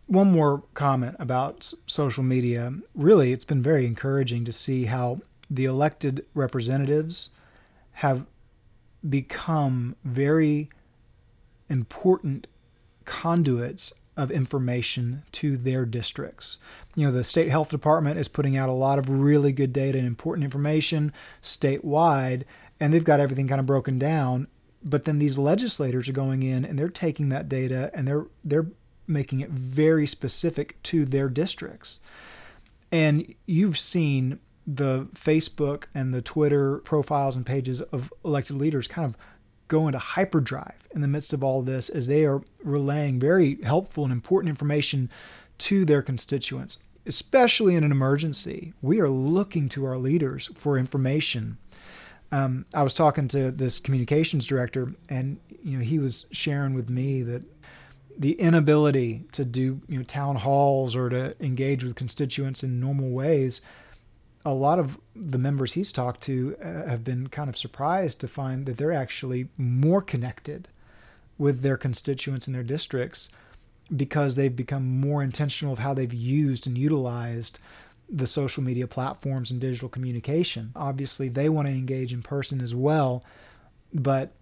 One 0.07 0.31
more 0.33 0.65
comment 0.75 1.17
about 1.19 1.73
social 1.87 2.25
media. 2.25 2.75
Really, 2.95 3.33
it's 3.33 3.45
been 3.45 3.63
very 3.63 3.87
encouraging 3.87 4.45
to 4.45 4.53
see 4.53 4.87
how 4.87 5.21
the 5.49 5.65
elected 5.65 6.27
representatives 6.35 7.31
have 7.93 8.27
become 9.09 9.97
very 10.05 10.69
important 11.69 12.47
conduits 13.05 13.93
of 14.17 14.31
information 14.31 15.23
to 15.33 15.57
their 15.57 15.87
districts. 15.87 16.59
You 16.95 17.07
know, 17.07 17.13
the 17.13 17.25
state 17.25 17.49
health 17.49 17.71
department 17.71 18.19
is 18.19 18.29
putting 18.29 18.57
out 18.57 18.69
a 18.69 18.73
lot 18.73 18.99
of 18.99 19.09
really 19.09 19.53
good 19.53 19.73
data 19.73 19.97
and 19.97 20.07
important 20.07 20.45
information 20.45 21.13
statewide, 21.43 22.43
and 22.79 22.93
they've 22.93 23.05
got 23.05 23.21
everything 23.21 23.49
kind 23.49 23.61
of 23.61 23.67
broken 23.67 23.99
down. 23.99 24.49
But 24.83 25.05
then 25.05 25.19
these 25.19 25.39
legislators 25.39 26.09
are 26.09 26.13
going 26.13 26.43
in 26.43 26.65
and 26.65 26.79
they're 26.79 26.89
taking 26.89 27.29
that 27.29 27.49
data 27.49 27.91
and 27.93 28.09
they're 28.09 28.27
they're 28.43 28.69
making 29.07 29.41
it 29.41 29.51
very 29.51 30.07
specific 30.07 30.83
to 30.85 31.05
their 31.05 31.29
districts. 31.29 32.01
And 32.93 33.35
you've 33.47 33.79
seen 33.79 34.39
the 34.67 35.09
Facebook 35.15 35.85
and 35.95 36.15
the 36.15 36.23
Twitter 36.23 36.79
profiles 36.79 37.37
and 37.37 37.45
pages 37.45 37.81
of 37.81 38.13
elected 38.25 38.57
leaders 38.57 38.87
kind 38.87 39.07
of 39.07 39.17
go 39.69 39.87
into 39.87 39.99
hyperdrive 39.99 40.89
in 40.93 41.01
the 41.01 41.09
midst 41.09 41.33
of 41.33 41.45
all 41.45 41.63
this 41.63 41.89
as 41.89 42.07
they 42.07 42.25
are 42.25 42.43
relaying 42.63 43.21
very 43.21 43.61
helpful 43.63 44.05
and 44.05 44.13
important 44.13 44.49
information 44.49 45.09
to 45.59 45.85
their 45.85 46.03
constituents. 46.03 46.79
Especially 47.07 47.77
in 47.77 47.85
an 47.85 47.93
emergency, 47.93 48.75
we 48.83 49.01
are 49.01 49.09
looking 49.09 49.69
to 49.71 49.85
our 49.85 49.97
leaders 49.97 50.51
for 50.55 50.77
information. 50.77 51.57
Um, 52.33 52.65
I 52.75 52.83
was 52.83 52.95
talking 52.95 53.29
to 53.29 53.51
this 53.51 53.79
communications 53.79 54.47
director, 54.47 54.95
and 55.09 55.39
you 55.63 55.79
know 55.79 55.85
he 55.85 55.99
was 55.99 56.27
sharing 56.31 56.75
with 56.75 56.89
me 56.89 57.23
that 57.23 57.43
the 58.19 58.33
inability 58.33 59.25
to 59.33 59.45
do 59.45 59.81
you 59.89 59.99
know 59.99 60.05
town 60.05 60.37
halls 60.37 60.95
or 60.95 61.09
to 61.09 61.35
engage 61.45 61.83
with 61.83 61.95
constituents 61.95 62.63
in 62.63 62.79
normal 62.81 63.11
ways 63.11 63.61
a 64.45 64.55
lot 64.55 64.79
of 64.79 64.99
the 65.15 65.39
members 65.39 65.75
he's 65.75 65.93
talked 65.93 66.23
to 66.23 66.57
uh, 66.63 66.89
have 66.89 67.05
been 67.05 67.29
kind 67.29 67.49
of 67.49 67.57
surprised 67.57 68.21
to 68.21 68.29
find 68.29 68.67
that 68.67 68.77
they're 68.77 68.93
actually 68.93 69.49
more 69.59 70.01
connected 70.01 70.69
with 71.37 71.61
their 71.61 71.77
constituents 71.77 72.47
in 72.47 72.53
their 72.53 72.63
districts 72.63 73.29
because 73.95 74.35
they've 74.35 74.57
become 74.57 75.01
more 75.01 75.23
intentional 75.23 75.73
of 75.73 75.81
how 75.81 75.93
they've 75.93 76.15
used 76.15 76.67
and 76.67 76.79
utilized 76.79 77.59
the 78.13 78.27
social 78.27 78.63
media 78.63 78.87
platforms 78.87 79.51
and 79.51 79.61
digital 79.61 79.89
communication. 79.89 80.73
Obviously, 80.75 81.29
they 81.29 81.49
want 81.49 81.69
to 81.69 81.75
engage 81.75 82.13
in 82.13 82.23
person 82.23 82.61
as 82.61 82.75
well, 82.75 83.25
but 83.95 84.33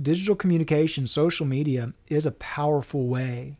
digital 0.00 0.34
communication, 0.34 1.06
social 1.06 1.46
media 1.46 1.92
is 2.08 2.24
a 2.24 2.32
powerful 2.32 3.08
way 3.08 3.56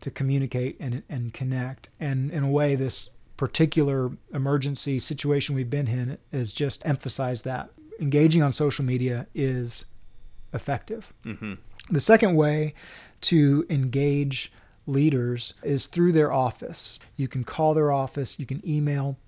to 0.00 0.10
communicate 0.10 0.76
and, 0.80 1.02
and 1.08 1.32
connect. 1.32 1.90
And 2.00 2.30
in 2.30 2.44
a 2.44 2.50
way, 2.50 2.74
this 2.74 3.16
particular 3.36 4.12
emergency 4.32 4.98
situation 4.98 5.54
we've 5.54 5.70
been 5.70 5.88
in 5.88 6.18
has 6.32 6.52
just 6.52 6.84
emphasized 6.86 7.44
that 7.44 7.70
engaging 8.00 8.42
on 8.42 8.52
social 8.52 8.84
media 8.84 9.26
is 9.34 9.86
effective. 10.52 11.12
Mm-hmm. 11.24 11.54
The 11.90 12.00
second 12.00 12.36
way 12.36 12.74
to 13.22 13.66
engage 13.70 14.52
leaders 14.86 15.54
is 15.62 15.86
through 15.86 16.12
their 16.12 16.32
office. 16.32 16.98
You 17.16 17.28
can 17.28 17.44
call 17.44 17.74
their 17.74 17.92
office, 17.92 18.38
you 18.38 18.46
can 18.46 18.66
email 18.66 19.18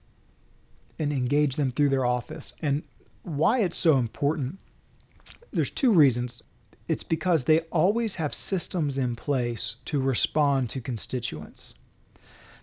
and 0.99 1.13
engage 1.13 1.57
them 1.57 1.71
through 1.71 1.89
their 1.91 2.05
office. 2.07 2.55
And 2.63 2.83
why 3.23 3.61
it's 3.61 3.77
so 3.77 3.99
important, 3.99 4.59
there's 5.53 5.71
two 5.71 5.93
reasons. 5.93 6.43
It's 6.87 7.05
because 7.05 7.45
they 7.45 7.61
always 7.71 8.17
have 8.17 8.35
systems 8.35 8.97
in 8.97 9.15
place 9.15 9.77
to 9.85 10.01
respond 10.01 10.71
to 10.71 10.81
constituents. 10.81 11.75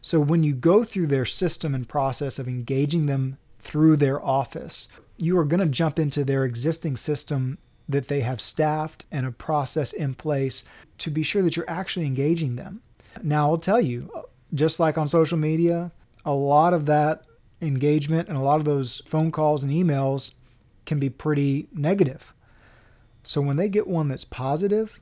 So 0.01 0.19
when 0.19 0.43
you 0.43 0.53
go 0.53 0.83
through 0.83 1.07
their 1.07 1.25
system 1.25 1.73
and 1.73 1.87
process 1.87 2.39
of 2.39 2.47
engaging 2.47 3.05
them 3.05 3.37
through 3.59 3.97
their 3.97 4.23
office, 4.23 4.87
you 5.17 5.37
are 5.37 5.45
going 5.45 5.59
to 5.59 5.65
jump 5.65 5.97
into 5.97 6.23
their 6.23 6.45
existing 6.45 6.97
system 6.97 7.57
that 7.87 8.07
they 8.07 8.21
have 8.21 8.41
staffed 8.41 9.05
and 9.11 9.25
a 9.25 9.31
process 9.31 9.93
in 9.93 10.13
place 10.13 10.63
to 10.97 11.09
be 11.09 11.23
sure 11.23 11.41
that 11.41 11.55
you're 11.55 11.69
actually 11.69 12.05
engaging 12.05 12.55
them. 12.55 12.81
Now, 13.23 13.49
I'll 13.49 13.57
tell 13.57 13.81
you, 13.81 14.09
just 14.53 14.79
like 14.79 14.97
on 14.97 15.07
social 15.07 15.37
media, 15.37 15.91
a 16.23 16.33
lot 16.33 16.73
of 16.73 16.85
that 16.85 17.25
engagement 17.61 18.27
and 18.27 18.37
a 18.37 18.41
lot 18.41 18.59
of 18.59 18.65
those 18.65 18.99
phone 19.05 19.31
calls 19.31 19.63
and 19.63 19.71
emails 19.71 20.33
can 20.85 20.99
be 20.99 21.09
pretty 21.09 21.67
negative. 21.73 22.33
So 23.23 23.41
when 23.41 23.57
they 23.57 23.69
get 23.69 23.87
one 23.87 24.07
that's 24.07 24.25
positive, 24.25 24.99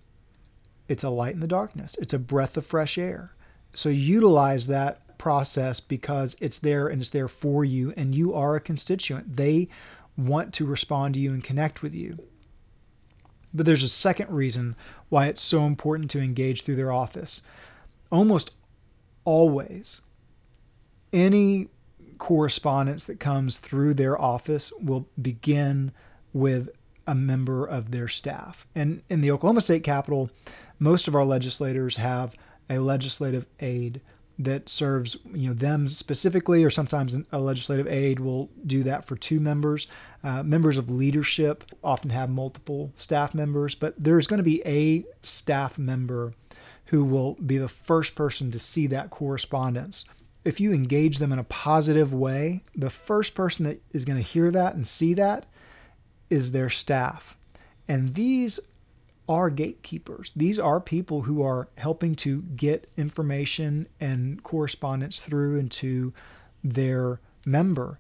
it's 0.87 1.03
a 1.03 1.09
light 1.09 1.33
in 1.33 1.39
the 1.39 1.47
darkness, 1.47 1.95
it's 1.99 2.13
a 2.13 2.19
breath 2.19 2.57
of 2.57 2.65
fresh 2.65 2.97
air. 2.97 3.33
So 3.73 3.89
utilize 3.89 4.67
that 4.67 5.17
process 5.17 5.79
because 5.79 6.35
it's 6.39 6.59
there 6.59 6.87
and 6.87 7.01
it's 7.01 7.09
there 7.09 7.27
for 7.27 7.65
you, 7.65 7.93
and 7.97 8.13
you 8.13 8.33
are 8.33 8.55
a 8.55 8.61
constituent. 8.61 9.35
They 9.35 9.69
want 10.17 10.53
to 10.55 10.65
respond 10.65 11.15
to 11.15 11.19
you 11.19 11.33
and 11.33 11.43
connect 11.43 11.81
with 11.81 11.93
you. 11.93 12.19
But 13.53 13.65
there's 13.65 13.83
a 13.83 13.89
second 13.89 14.29
reason 14.29 14.75
why 15.09 15.27
it's 15.27 15.41
so 15.41 15.65
important 15.65 16.11
to 16.11 16.19
engage 16.19 16.63
through 16.63 16.75
their 16.75 16.91
office. 16.91 17.41
Almost 18.13 18.51
always, 19.25 20.01
any 21.11 21.69
correspondence 22.19 23.05
that 23.05 23.19
comes 23.19 23.57
through 23.57 23.95
their 23.95 24.21
office 24.21 24.71
will 24.79 25.07
begin 25.19 25.91
with 26.31 26.69
a 27.07 27.15
member 27.15 27.65
of 27.65 27.89
their 27.89 28.07
staff. 28.07 28.67
And 28.75 29.01
in 29.09 29.21
the 29.21 29.31
Oklahoma 29.31 29.61
State 29.61 29.83
Capitol, 29.83 30.29
most 30.77 31.07
of 31.07 31.15
our 31.15 31.25
legislators 31.25 31.95
have 31.95 32.35
a 32.69 32.77
legislative 32.77 33.47
aide 33.59 33.99
that 34.37 34.69
serves 34.69 35.17
you 35.33 35.47
know 35.47 35.55
them 35.55 35.87
specifically, 35.87 36.63
or 36.63 36.69
sometimes 36.69 37.15
a 37.31 37.39
legislative 37.39 37.87
aide 37.87 38.19
will 38.19 38.47
do 38.63 38.83
that 38.83 39.05
for 39.05 39.15
two 39.15 39.39
members. 39.39 39.87
Uh, 40.23 40.43
members 40.43 40.77
of 40.77 40.91
leadership 40.91 41.63
often 41.83 42.11
have 42.11 42.29
multiple 42.29 42.91
staff 42.95 43.33
members, 43.33 43.73
but 43.73 43.95
there's 43.97 44.27
going 44.27 44.37
to 44.37 44.43
be 44.43 44.61
a 44.67 45.03
staff 45.23 45.79
member 45.79 46.33
who 46.93 47.03
will 47.03 47.33
be 47.43 47.57
the 47.57 47.67
first 47.67 48.13
person 48.13 48.51
to 48.51 48.59
see 48.59 48.85
that 48.85 49.09
correspondence. 49.09 50.05
If 50.43 50.59
you 50.59 50.71
engage 50.71 51.17
them 51.17 51.31
in 51.31 51.39
a 51.39 51.43
positive 51.43 52.13
way, 52.13 52.61
the 52.75 52.91
first 52.91 53.33
person 53.33 53.65
that 53.65 53.81
is 53.91 54.05
going 54.05 54.17
to 54.17 54.21
hear 54.21 54.51
that 54.51 54.75
and 54.75 54.85
see 54.85 55.15
that 55.15 55.47
is 56.29 56.51
their 56.51 56.69
staff. 56.69 57.35
And 57.87 58.13
these 58.13 58.59
are 59.27 59.49
gatekeepers. 59.49 60.33
These 60.35 60.59
are 60.59 60.79
people 60.79 61.23
who 61.23 61.41
are 61.41 61.67
helping 61.79 62.13
to 62.17 62.43
get 62.43 62.87
information 62.95 63.87
and 63.99 64.43
correspondence 64.43 65.19
through 65.19 65.57
into 65.57 66.13
their 66.63 67.19
member. 67.43 67.97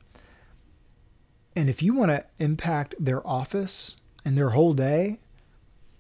And 1.55 1.67
if 1.67 1.81
you 1.81 1.95
want 1.95 2.11
to 2.11 2.25
impact 2.37 2.93
their 2.99 3.25
office 3.25 3.95
and 4.23 4.37
their 4.37 4.51
whole 4.51 4.75
day, 4.75 5.17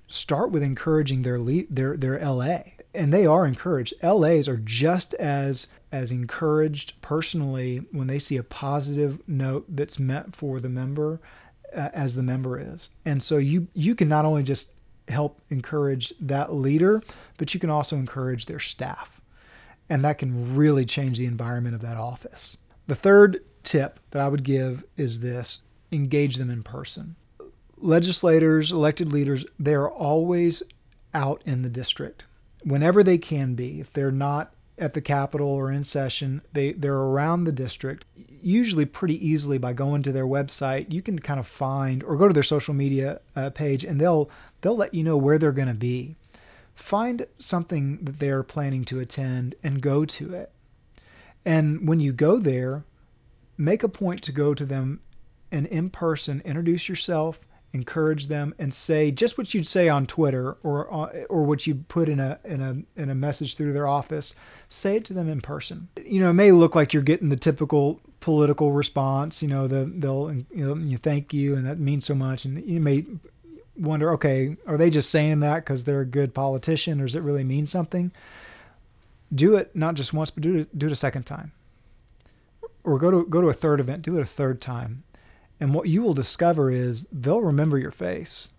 start 0.07 0.51
with 0.51 0.61
encouraging 0.61 1.23
their 1.23 1.39
lead, 1.39 1.75
their 1.75 1.97
their 1.97 2.19
LA. 2.19 2.59
And 2.93 3.11
they 3.11 3.25
are 3.25 3.45
encouraged. 3.45 3.93
LAs 4.03 4.47
are 4.47 4.57
just 4.57 5.13
as 5.15 5.67
as 5.91 6.11
encouraged 6.11 6.99
personally 7.01 7.77
when 7.91 8.07
they 8.07 8.17
see 8.17 8.35
a 8.37 8.43
positive 8.43 9.21
note 9.27 9.65
that's 9.69 9.99
meant 9.99 10.35
for 10.35 10.59
the 10.59 10.69
member 10.69 11.19
uh, 11.75 11.89
as 11.93 12.15
the 12.15 12.23
member 12.23 12.59
is. 12.59 12.89
And 13.05 13.21
so 13.21 13.37
you 13.37 13.67
you 13.73 13.95
can 13.95 14.09
not 14.09 14.25
only 14.25 14.43
just 14.43 14.73
help 15.07 15.41
encourage 15.49 16.13
that 16.19 16.53
leader, 16.53 17.01
but 17.37 17.53
you 17.53 17.59
can 17.59 17.69
also 17.69 17.95
encourage 17.95 18.45
their 18.45 18.59
staff. 18.59 19.21
And 19.89 20.03
that 20.05 20.17
can 20.17 20.55
really 20.55 20.85
change 20.85 21.17
the 21.17 21.25
environment 21.25 21.75
of 21.75 21.81
that 21.81 21.97
office. 21.97 22.57
The 22.87 22.95
third 22.95 23.43
tip 23.63 23.99
that 24.11 24.21
I 24.21 24.27
would 24.27 24.43
give 24.43 24.83
is 24.97 25.19
this 25.19 25.63
engage 25.91 26.37
them 26.37 26.49
in 26.49 26.63
person. 26.63 27.15
Legislators, 27.77 28.71
elected 28.71 29.11
leaders, 29.11 29.45
they're 29.59 29.89
always 29.89 30.63
out 31.13 31.41
in 31.45 31.61
the 31.61 31.69
district 31.69 32.25
whenever 32.63 33.03
they 33.03 33.17
can 33.17 33.55
be. 33.55 33.79
If 33.79 33.91
they're 33.91 34.11
not 34.11 34.53
at 34.77 34.93
the 34.93 35.01
Capitol 35.01 35.47
or 35.47 35.71
in 35.71 35.83
session, 35.83 36.41
they, 36.53 36.73
they're 36.73 36.95
around 36.95 37.43
the 37.43 37.51
district, 37.51 38.05
usually 38.41 38.85
pretty 38.85 39.25
easily 39.25 39.57
by 39.57 39.73
going 39.73 40.03
to 40.03 40.11
their 40.11 40.25
website. 40.25 40.91
You 40.91 41.01
can 41.01 41.19
kind 41.19 41.39
of 41.39 41.47
find 41.47 42.03
or 42.03 42.17
go 42.17 42.27
to 42.27 42.33
their 42.33 42.43
social 42.43 42.73
media 42.73 43.21
uh, 43.35 43.49
page 43.51 43.83
and 43.83 43.99
they'll 43.99 44.29
they'll 44.61 44.75
let 44.75 44.93
you 44.93 45.03
know 45.03 45.17
where 45.17 45.37
they're 45.37 45.51
going 45.51 45.67
to 45.67 45.73
be. 45.73 46.15
Find 46.73 47.27
something 47.37 47.99
that 48.03 48.19
they're 48.19 48.43
planning 48.43 48.83
to 48.85 48.99
attend 48.99 49.55
and 49.63 49.81
go 49.81 50.05
to 50.05 50.33
it. 50.33 50.51
And 51.45 51.87
when 51.87 51.99
you 51.99 52.13
go 52.13 52.39
there, 52.39 52.83
make 53.57 53.83
a 53.83 53.89
point 53.89 54.23
to 54.23 54.31
go 54.31 54.53
to 54.53 54.65
them 54.65 55.01
and 55.51 55.67
in 55.67 55.91
person 55.91 56.41
introduce 56.43 56.89
yourself 56.89 57.39
encourage 57.73 58.27
them 58.27 58.53
and 58.59 58.71
say 58.71 59.09
just 59.09 59.35
what 59.37 59.53
you'd 59.53 59.67
say 59.67 59.89
on 59.89 60.05
Twitter 60.05 60.57
or 60.63 60.93
uh, 60.93 61.23
or 61.27 61.43
what 61.43 61.65
you 61.65 61.75
put 61.75 62.07
in 62.07 62.19
a 62.19 62.39
in 62.43 62.61
a 62.61 63.01
in 63.01 63.09
a 63.09 63.15
message 63.15 63.57
through 63.57 63.73
their 63.73 63.87
office 63.87 64.35
say 64.69 64.97
it 64.97 65.05
to 65.05 65.13
them 65.13 65.27
in 65.27 65.41
person. 65.41 65.89
You 66.05 66.21
know 66.21 66.29
it 66.29 66.33
may 66.33 66.51
look 66.51 66.75
like 66.75 66.93
you're 66.93 67.03
getting 67.03 67.29
the 67.29 67.35
typical 67.35 67.99
political 68.19 68.71
response 68.71 69.41
you 69.41 69.49
know 69.49 69.67
the 69.67 69.91
they'll 69.95 70.33
you 70.51 70.75
know 70.75 70.97
thank 70.97 71.33
you 71.33 71.55
and 71.55 71.65
that 71.65 71.79
means 71.79 72.05
so 72.05 72.13
much. 72.13 72.45
And 72.45 72.63
you 72.63 72.79
may 72.79 73.05
wonder 73.75 74.13
okay 74.13 74.55
are 74.67 74.77
they 74.77 74.91
just 74.91 75.09
saying 75.09 75.39
that 75.39 75.65
cuz 75.65 75.83
they're 75.83 76.01
a 76.01 76.05
good 76.05 76.33
politician 76.35 77.01
or 77.01 77.05
does 77.05 77.15
it 77.15 77.23
really 77.23 77.43
mean 77.43 77.65
something? 77.65 78.11
Do 79.33 79.55
it 79.55 79.75
not 79.75 79.95
just 79.95 80.13
once 80.13 80.29
but 80.29 80.43
do 80.43 80.57
it 80.57 80.77
do 80.77 80.85
it 80.85 80.91
a 80.91 80.95
second 80.95 81.23
time. 81.23 81.53
Or 82.83 82.99
go 82.99 83.09
to 83.09 83.25
go 83.25 83.41
to 83.41 83.49
a 83.49 83.53
third 83.53 83.79
event 83.79 84.03
do 84.03 84.15
it 84.15 84.21
a 84.21 84.25
third 84.25 84.61
time 84.61 85.05
and 85.59 85.73
what 85.73 85.87
you 85.87 86.01
will 86.01 86.13
discover 86.13 86.71
is 86.71 87.07
they'll 87.11 87.41
remember 87.41 87.77
your 87.77 87.91
face 87.91 88.49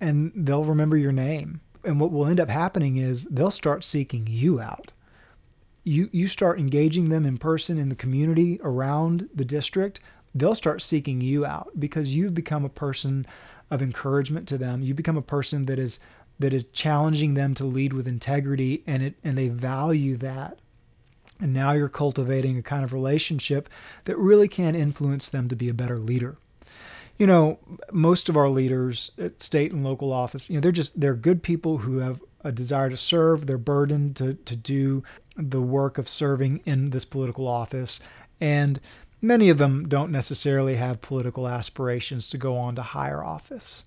and 0.00 0.32
they'll 0.34 0.64
remember 0.64 0.96
your 0.96 1.12
name. 1.12 1.60
And 1.84 2.00
what 2.00 2.12
will 2.12 2.26
end 2.26 2.40
up 2.40 2.48
happening 2.48 2.96
is 2.96 3.24
they'll 3.24 3.50
start 3.50 3.84
seeking 3.84 4.26
you 4.26 4.60
out. 4.60 4.92
You, 5.84 6.08
you 6.12 6.26
start 6.26 6.58
engaging 6.58 7.08
them 7.08 7.24
in 7.24 7.38
person 7.38 7.78
in 7.78 7.88
the 7.88 7.94
community 7.94 8.60
around 8.62 9.28
the 9.34 9.44
district, 9.44 10.00
they'll 10.34 10.54
start 10.54 10.82
seeking 10.82 11.20
you 11.20 11.46
out 11.46 11.70
because 11.78 12.14
you've 12.14 12.34
become 12.34 12.64
a 12.64 12.68
person 12.68 13.26
of 13.70 13.82
encouragement 13.82 14.46
to 14.48 14.58
them. 14.58 14.82
You 14.82 14.94
become 14.94 15.16
a 15.16 15.22
person 15.22 15.66
that 15.66 15.78
is 15.78 16.00
that 16.38 16.52
is 16.52 16.64
challenging 16.64 17.34
them 17.34 17.54
to 17.54 17.64
lead 17.64 17.92
with 17.94 18.06
integrity 18.06 18.82
and 18.86 19.02
it 19.02 19.14
and 19.24 19.38
they 19.38 19.48
value 19.48 20.16
that 20.18 20.58
and 21.40 21.52
now 21.52 21.72
you're 21.72 21.88
cultivating 21.88 22.56
a 22.56 22.62
kind 22.62 22.84
of 22.84 22.92
relationship 22.92 23.68
that 24.04 24.16
really 24.16 24.48
can 24.48 24.74
influence 24.74 25.28
them 25.28 25.48
to 25.48 25.56
be 25.56 25.68
a 25.68 25.74
better 25.74 25.98
leader. 25.98 26.36
You 27.18 27.26
know, 27.26 27.58
most 27.90 28.28
of 28.28 28.36
our 28.36 28.48
leaders 28.48 29.12
at 29.18 29.42
state 29.42 29.72
and 29.72 29.84
local 29.84 30.12
office, 30.12 30.50
you 30.50 30.56
know, 30.56 30.60
they're 30.60 30.72
just 30.72 31.00
they're 31.00 31.14
good 31.14 31.42
people 31.42 31.78
who 31.78 31.98
have 31.98 32.20
a 32.44 32.52
desire 32.52 32.90
to 32.90 32.96
serve, 32.96 33.46
they're 33.46 33.58
burdened 33.58 34.16
to, 34.16 34.34
to 34.34 34.54
do 34.54 35.02
the 35.36 35.60
work 35.60 35.98
of 35.98 36.08
serving 36.08 36.60
in 36.64 36.90
this 36.90 37.04
political 37.04 37.48
office. 37.48 38.00
And 38.40 38.80
many 39.20 39.48
of 39.48 39.58
them 39.58 39.88
don't 39.88 40.12
necessarily 40.12 40.76
have 40.76 41.00
political 41.00 41.48
aspirations 41.48 42.28
to 42.28 42.38
go 42.38 42.56
on 42.56 42.76
to 42.76 42.82
higher 42.82 43.24
office. 43.24 43.84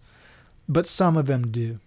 But 0.67 0.85
some 0.85 1.17
of 1.17 1.25
them 1.25 1.51
do. 1.51 1.79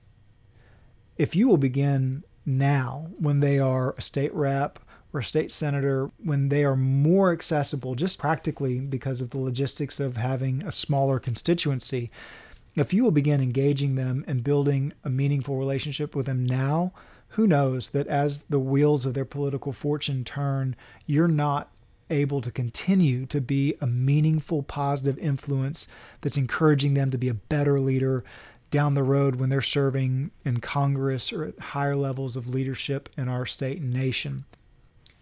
If 1.16 1.36
you 1.36 1.46
will 1.48 1.58
begin 1.58 2.24
now, 2.46 3.08
when 3.18 3.40
they 3.40 3.58
are 3.58 3.94
a 3.96 4.02
state 4.02 4.34
rep 4.34 4.78
or 5.12 5.22
state 5.22 5.50
senator 5.50 6.10
when 6.22 6.48
they 6.48 6.64
are 6.64 6.76
more 6.76 7.32
accessible, 7.32 7.94
just 7.94 8.18
practically 8.18 8.80
because 8.80 9.20
of 9.20 9.30
the 9.30 9.38
logistics 9.38 10.00
of 10.00 10.16
having 10.16 10.62
a 10.62 10.72
smaller 10.72 11.18
constituency. 11.18 12.10
If 12.74 12.94
you 12.94 13.04
will 13.04 13.10
begin 13.10 13.42
engaging 13.42 13.96
them 13.96 14.24
and 14.26 14.42
building 14.42 14.92
a 15.04 15.10
meaningful 15.10 15.58
relationship 15.58 16.16
with 16.16 16.26
them 16.26 16.46
now, 16.46 16.92
who 17.30 17.46
knows 17.46 17.90
that 17.90 18.06
as 18.06 18.42
the 18.42 18.58
wheels 18.58 19.04
of 19.04 19.14
their 19.14 19.24
political 19.24 19.72
fortune 19.72 20.24
turn, 20.24 20.76
you're 21.06 21.28
not 21.28 21.68
able 22.10 22.40
to 22.42 22.50
continue 22.50 23.26
to 23.26 23.40
be 23.40 23.74
a 23.80 23.86
meaningful, 23.86 24.62
positive 24.62 25.18
influence 25.18 25.88
that's 26.20 26.36
encouraging 26.36 26.94
them 26.94 27.10
to 27.10 27.18
be 27.18 27.28
a 27.28 27.34
better 27.34 27.80
leader 27.80 28.22
down 28.70 28.94
the 28.94 29.02
road 29.02 29.36
when 29.36 29.50
they're 29.50 29.60
serving 29.60 30.30
in 30.44 30.60
Congress 30.60 31.32
or 31.32 31.44
at 31.44 31.58
higher 31.58 31.96
levels 31.96 32.36
of 32.36 32.48
leadership 32.48 33.08
in 33.16 33.28
our 33.28 33.46
state 33.46 33.78
and 33.78 33.92
nation. 33.92 34.44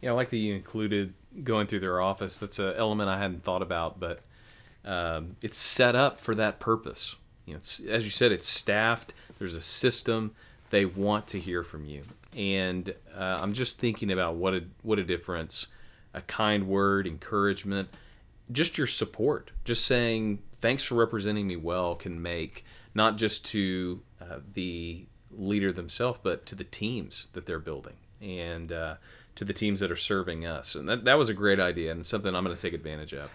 Yeah, 0.01 0.11
I 0.11 0.13
like 0.15 0.31
that 0.31 0.37
you 0.37 0.55
included 0.55 1.15
going 1.45 1.67
through 1.67 1.81
their 1.81 2.01
office. 2.01 2.39
That's 2.39 2.59
an 2.59 2.75
element 2.77 3.09
I 3.09 3.19
hadn't 3.19 3.45
thought 3.45 3.63
about, 3.63 4.01
but 4.01 4.21
um, 4.85 5.37
it's 5.43 5.59
set 5.59 5.95
up 5.95 6.19
for 6.19 6.35
that 6.35 6.59
purpose. 6.59 7.17
You 7.47 7.55
know, 7.55 7.59
as 7.59 8.05
you 8.05 8.11
said, 8.11 8.33
it's 8.33 8.47
staffed. 8.47 9.15
There's 9.39 9.57
a 9.57 9.63
system. 9.63 10.35
They 10.71 10.85
want 10.85 11.27
to 11.29 11.41
hear 11.41 11.65
from 11.65 11.85
you, 11.85 12.03
and 12.37 12.95
uh, 13.17 13.41
I'm 13.43 13.53
just 13.53 13.81
thinking 13.81 14.13
about 14.13 14.37
what 14.37 14.55
a 14.55 14.65
what 14.83 14.99
a 14.99 15.05
difference 15.05 15.67
a 16.15 16.21
kind 16.23 16.67
word, 16.67 17.07
encouragement, 17.07 17.89
just 18.51 18.79
your 18.79 18.87
support, 18.87 19.51
just 19.65 19.85
saying 19.87 20.41
thanks 20.55 20.83
for 20.83 20.95
representing 20.95 21.47
me 21.47 21.57
well 21.57 21.95
can 21.95 22.21
make 22.21 22.65
not 22.95 23.17
just 23.17 23.45
to 23.47 24.03
uh, 24.21 24.39
the 24.55 25.07
leader 25.31 25.73
themselves, 25.73 26.19
but 26.23 26.45
to 26.47 26.55
the 26.55 26.65
teams 26.65 27.29
that 27.35 27.47
they're 27.47 27.61
building. 27.61 27.95
And 28.21 28.73
uh, 28.73 28.97
to 29.41 29.45
the 29.47 29.55
teams 29.55 29.81
that 29.81 29.91
are 29.91 29.97
serving 29.97 30.45
us. 30.45 30.75
And 30.75 30.87
that, 30.87 31.07
that 31.07 31.17
was 31.17 31.31
a 31.31 31.35
great 31.35 31.59
idea 31.59 31.91
and 31.91 32.05
something 32.05 32.35
I'm 32.35 32.45
going 32.45 32.55
to 32.55 32.61
take 32.61 32.75
advantage 32.75 33.15
of. 33.15 33.35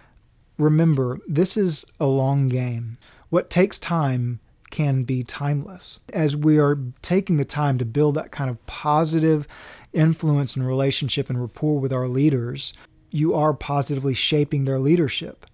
Remember, 0.56 1.18
this 1.26 1.56
is 1.56 1.84
a 1.98 2.06
long 2.06 2.46
game. 2.46 2.96
What 3.28 3.50
takes 3.50 3.76
time 3.76 4.38
can 4.70 5.02
be 5.02 5.24
timeless. 5.24 5.98
As 6.12 6.36
we 6.36 6.60
are 6.60 6.78
taking 7.02 7.38
the 7.38 7.44
time 7.44 7.76
to 7.78 7.84
build 7.84 8.14
that 8.14 8.30
kind 8.30 8.48
of 8.48 8.64
positive 8.66 9.48
influence 9.92 10.54
and 10.54 10.64
relationship 10.64 11.28
and 11.28 11.40
rapport 11.40 11.80
with 11.80 11.92
our 11.92 12.06
leaders, 12.06 12.72
you 13.10 13.34
are 13.34 13.52
positively 13.52 14.14
shaping 14.14 14.64
their 14.64 14.78
leadership. 14.78 15.44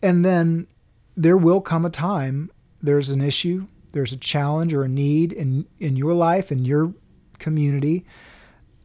And 0.00 0.24
then 0.24 0.66
there 1.14 1.36
will 1.36 1.60
come 1.60 1.84
a 1.84 1.90
time, 1.90 2.50
there's 2.80 3.10
an 3.10 3.20
issue, 3.20 3.66
there's 3.92 4.14
a 4.14 4.18
challenge 4.18 4.72
or 4.72 4.84
a 4.84 4.88
need 4.88 5.30
in, 5.30 5.66
in 5.78 5.96
your 5.96 6.14
life, 6.14 6.50
in 6.50 6.64
your 6.64 6.94
community, 7.38 8.06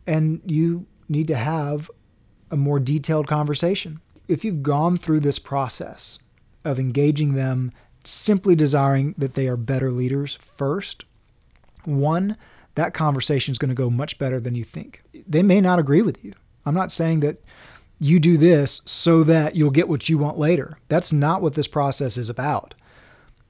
and 0.06 0.42
you 0.46 0.86
need 1.10 1.28
to 1.28 1.36
have 1.36 1.90
a 2.52 2.58
more 2.58 2.80
detailed 2.80 3.28
conversation. 3.28 4.00
If 4.28 4.46
you've 4.46 4.64
gone 4.64 4.98
through 4.98 5.22
this 5.22 5.40
process 5.40 6.20
of 6.64 6.80
engaging 6.80 7.34
them, 7.34 7.72
simply 8.04 8.56
desiring 8.56 9.16
that 9.18 9.34
they 9.34 9.48
are 9.48 9.58
better 9.58 9.92
leaders 9.92 10.36
first, 10.36 11.06
one, 11.86 12.38
that 12.76 12.94
conversation 12.94 13.52
is 13.52 13.58
going 13.58 13.70
to 13.70 13.76
go 13.76 13.90
much 13.90 14.18
better 14.18 14.40
than 14.40 14.56
you 14.56 14.64
think. 14.64 15.04
They 15.28 15.44
may 15.44 15.62
not 15.62 15.80
agree 15.80 16.02
with 16.02 16.24
you. 16.24 16.34
I'm 16.66 16.74
not 16.74 16.92
saying 16.92 17.20
that 17.22 17.40
you 18.00 18.20
do 18.20 18.38
this 18.38 18.82
so 18.86 19.24
that 19.24 19.56
you'll 19.56 19.72
get 19.72 19.88
what 19.88 20.10
you 20.10 20.18
want 20.18 20.38
later. 20.38 20.78
That's 20.88 21.14
not 21.14 21.42
what 21.42 21.54
this 21.54 21.68
process 21.68 22.18
is 22.18 22.30
about. 22.30 22.74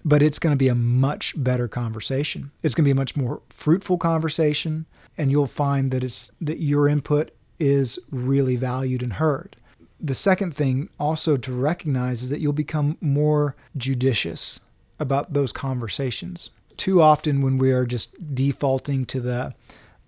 But 0.05 0.21
it's 0.21 0.39
going 0.39 0.51
to 0.51 0.57
be 0.57 0.67
a 0.67 0.75
much 0.75 1.33
better 1.41 1.67
conversation. 1.67 2.51
It's 2.61 2.75
going 2.75 2.83
to 2.83 2.87
be 2.87 2.91
a 2.91 2.95
much 2.95 3.15
more 3.15 3.41
fruitful 3.49 3.97
conversation 3.97 4.85
and 5.17 5.31
you'll 5.31 5.47
find 5.47 5.91
that 5.91 6.03
it's 6.03 6.31
that 6.41 6.59
your 6.59 6.87
input 6.87 7.31
is 7.59 7.99
really 8.11 8.55
valued 8.55 9.01
and 9.01 9.13
heard. 9.13 9.55
The 9.99 10.15
second 10.15 10.55
thing 10.55 10.89
also 10.99 11.37
to 11.37 11.53
recognize 11.53 12.21
is 12.21 12.29
that 12.29 12.39
you'll 12.39 12.53
become 12.53 12.97
more 12.99 13.55
judicious 13.77 14.59
about 14.99 15.33
those 15.33 15.51
conversations. 15.51 16.49
Too 16.75 17.01
often 17.01 17.41
when 17.41 17.57
we 17.57 17.71
are 17.71 17.85
just 17.85 18.35
defaulting 18.35 19.05
to 19.05 19.21
the 19.21 19.53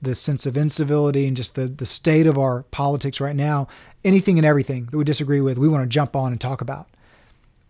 the 0.02 0.16
sense 0.16 0.46
of 0.46 0.58
incivility 0.58 1.26
and 1.26 1.38
just 1.38 1.56
the, 1.56 1.68
the 1.68 1.86
state 1.86 2.28
of 2.28 2.38
our 2.38 2.64
politics 2.64 3.22
right 3.22 3.36
now, 3.36 3.68
anything 4.04 4.38
and 4.38 4.46
everything 4.46 4.86
that 4.86 4.98
we 4.98 5.04
disagree 5.04 5.42
with, 5.42 5.58
we 5.58 5.70
want 5.70 5.84
to 5.84 5.88
jump 5.88 6.16
on 6.16 6.32
and 6.32 6.40
talk 6.40 6.62
about. 6.62 6.88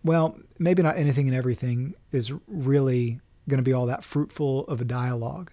Well, 0.06 0.38
maybe 0.56 0.84
not 0.84 0.96
anything 0.96 1.26
and 1.26 1.36
everything 1.36 1.96
is 2.12 2.32
really 2.46 3.18
going 3.48 3.58
to 3.58 3.64
be 3.64 3.72
all 3.72 3.86
that 3.86 4.04
fruitful 4.04 4.64
of 4.68 4.80
a 4.80 4.84
dialogue. 4.84 5.50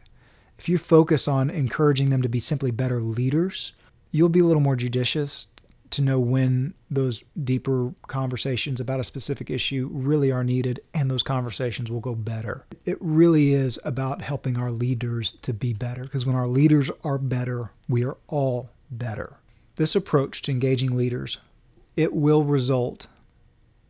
If 0.59 0.69
you 0.69 0.77
focus 0.77 1.27
on 1.27 1.49
encouraging 1.49 2.11
them 2.11 2.21
to 2.21 2.29
be 2.29 2.39
simply 2.39 2.69
better 2.69 3.01
leaders, 3.01 3.73
you'll 4.11 4.29
be 4.29 4.41
a 4.41 4.45
little 4.45 4.61
more 4.61 4.75
judicious 4.75 5.47
to 5.89 6.03
know 6.03 6.19
when 6.19 6.75
those 6.91 7.23
deeper 7.43 7.95
conversations 8.05 8.79
about 8.79 8.99
a 8.99 9.03
specific 9.03 9.49
issue 9.49 9.89
really 9.91 10.31
are 10.31 10.43
needed 10.43 10.79
and 10.93 11.09
those 11.09 11.23
conversations 11.23 11.89
will 11.89 11.99
go 11.99 12.13
better. 12.13 12.63
It 12.85 12.97
really 12.99 13.53
is 13.53 13.79
about 13.83 14.21
helping 14.21 14.55
our 14.59 14.69
leaders 14.69 15.31
to 15.41 15.51
be 15.51 15.73
better 15.73 16.03
because 16.03 16.27
when 16.27 16.35
our 16.35 16.47
leaders 16.47 16.91
are 17.03 17.17
better, 17.17 17.71
we 17.89 18.05
are 18.05 18.17
all 18.27 18.69
better. 18.91 19.37
This 19.77 19.95
approach 19.95 20.43
to 20.43 20.51
engaging 20.51 20.95
leaders, 20.95 21.39
it 21.95 22.13
will 22.13 22.43
result 22.43 23.07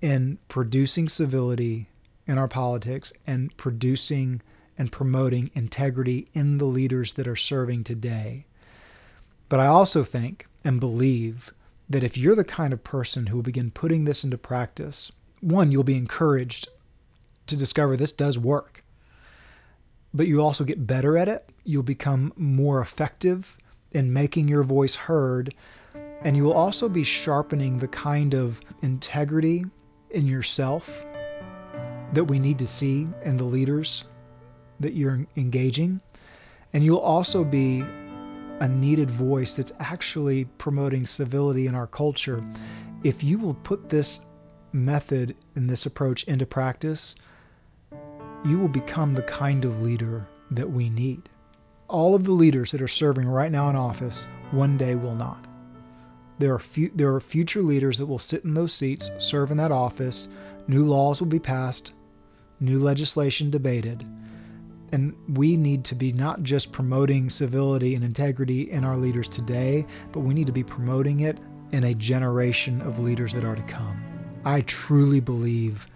in 0.04 0.38
producing 0.50 1.08
civility 1.08 1.88
in 2.28 2.38
our 2.38 2.50
politics 2.50 3.14
and 3.26 3.56
producing 3.56 4.42
and 4.78 4.92
promoting 4.92 5.50
integrity 5.54 6.28
in 6.34 6.58
the 6.58 6.66
leaders 6.66 7.14
that 7.14 7.26
are 7.26 7.38
serving 7.38 7.86
today. 7.86 8.46
But 9.48 9.62
I 9.62 9.68
also 9.68 10.04
think 10.04 10.46
and 10.62 10.78
believe 10.78 11.54
that 11.90 12.04
if 12.04 12.18
you're 12.18 12.36
the 12.36 12.44
kind 12.44 12.74
of 12.74 12.84
person 12.84 13.28
who 13.28 13.38
will 13.38 13.44
begin 13.44 13.72
putting 13.72 14.04
this 14.04 14.26
into 14.26 14.38
practice, 14.38 15.14
one, 15.40 15.72
you'll 15.72 15.84
be 15.86 15.96
encouraged 15.96 16.68
to 17.48 17.56
discover 17.56 17.96
this 17.96 18.12
does 18.12 18.38
work. 18.38 18.84
But 20.14 20.28
you 20.28 20.42
also 20.42 20.66
get 20.66 20.86
better 20.86 21.18
at 21.18 21.30
it. 21.30 21.48
You'll 21.64 21.82
become 21.82 22.34
more 22.36 22.82
effective 22.82 23.58
in 23.94 24.12
making 24.12 24.50
your 24.50 24.64
voice 24.64 24.96
heard. 24.98 25.54
And 26.22 26.36
you 26.36 26.44
will 26.44 26.54
also 26.54 26.90
be 26.90 27.06
sharpening 27.06 27.78
the 27.78 27.88
kind 27.88 28.34
of 28.34 28.60
integrity 28.82 29.64
in 30.14 30.28
yourself 30.28 31.06
that 32.14 32.24
we 32.26 32.40
need 32.40 32.60
to 32.60 32.68
see 32.68 33.08
in 33.24 33.38
the 33.38 33.44
leaders 33.44 34.06
that 34.80 34.94
you're 34.94 35.26
engaging. 35.36 36.02
And 36.72 36.84
you'll 36.84 36.98
also 37.00 37.44
be 37.44 37.84
a 38.60 38.68
needed 38.68 39.10
voice 39.10 39.54
that's 39.54 39.74
actually 39.80 40.46
promoting 40.46 41.06
civility 41.06 41.68
in 41.68 41.76
our 41.76 41.88
culture. 41.88 42.44
If 43.04 43.24
you 43.24 43.38
will 43.38 43.56
put 43.56 43.90
this 43.90 44.22
method 44.72 45.36
and 45.56 45.70
this 45.70 45.86
approach 45.86 46.24
into 46.24 46.46
practice, 46.46 47.16
you 48.46 48.60
will 48.60 48.70
become 48.70 49.14
the 49.14 49.24
kind 49.24 49.66
of 49.66 49.82
leader 49.82 50.28
that 50.52 50.70
we 50.70 50.90
need. 50.90 51.30
All 51.88 52.16
of 52.16 52.24
the 52.24 52.32
leaders 52.32 52.72
that 52.72 52.82
are 52.82 52.88
serving 52.88 53.28
right 53.28 53.52
now 53.52 53.70
in 53.70 53.76
office 53.76 54.26
one 54.52 54.78
day 54.78 54.96
will 54.96 55.16
not. 55.16 55.48
There 56.40 56.54
are, 56.54 56.60
fu- 56.60 56.92
there 56.96 57.14
are 57.14 57.20
future 57.20 57.62
leaders 57.62 57.98
that 57.98 58.06
will 58.06 58.20
sit 58.20 58.44
in 58.44 58.54
those 58.54 58.74
seats, 58.74 59.12
serve 59.18 59.52
in 59.52 59.58
that 59.58 59.72
office. 59.72 60.28
New 60.68 60.84
laws 60.84 61.22
will 61.22 61.30
be 61.30 61.40
passed, 61.40 61.94
new 62.60 62.80
legislation 62.80 63.50
debated. 63.50 64.06
And 64.92 65.16
we 65.28 65.58
need 65.58 65.84
to 65.86 65.96
be 65.96 66.12
not 66.12 66.44
just 66.44 66.72
promoting 66.72 67.30
civility 67.30 67.96
and 67.96 68.04
integrity 68.04 68.70
in 68.72 68.84
our 68.84 68.96
leaders 68.96 69.28
today, 69.28 69.86
but 70.12 70.20
we 70.20 70.34
need 70.34 70.48
to 70.48 70.54
be 70.54 70.64
promoting 70.64 71.22
it 71.22 71.40
in 71.72 71.86
a 71.86 71.94
generation 71.96 72.82
of 72.82 73.00
leaders 73.00 73.34
that 73.34 73.44
are 73.44 73.56
to 73.56 73.64
come. 73.64 74.02
I 74.46 74.62
truly 74.62 75.20
believe 75.20 75.88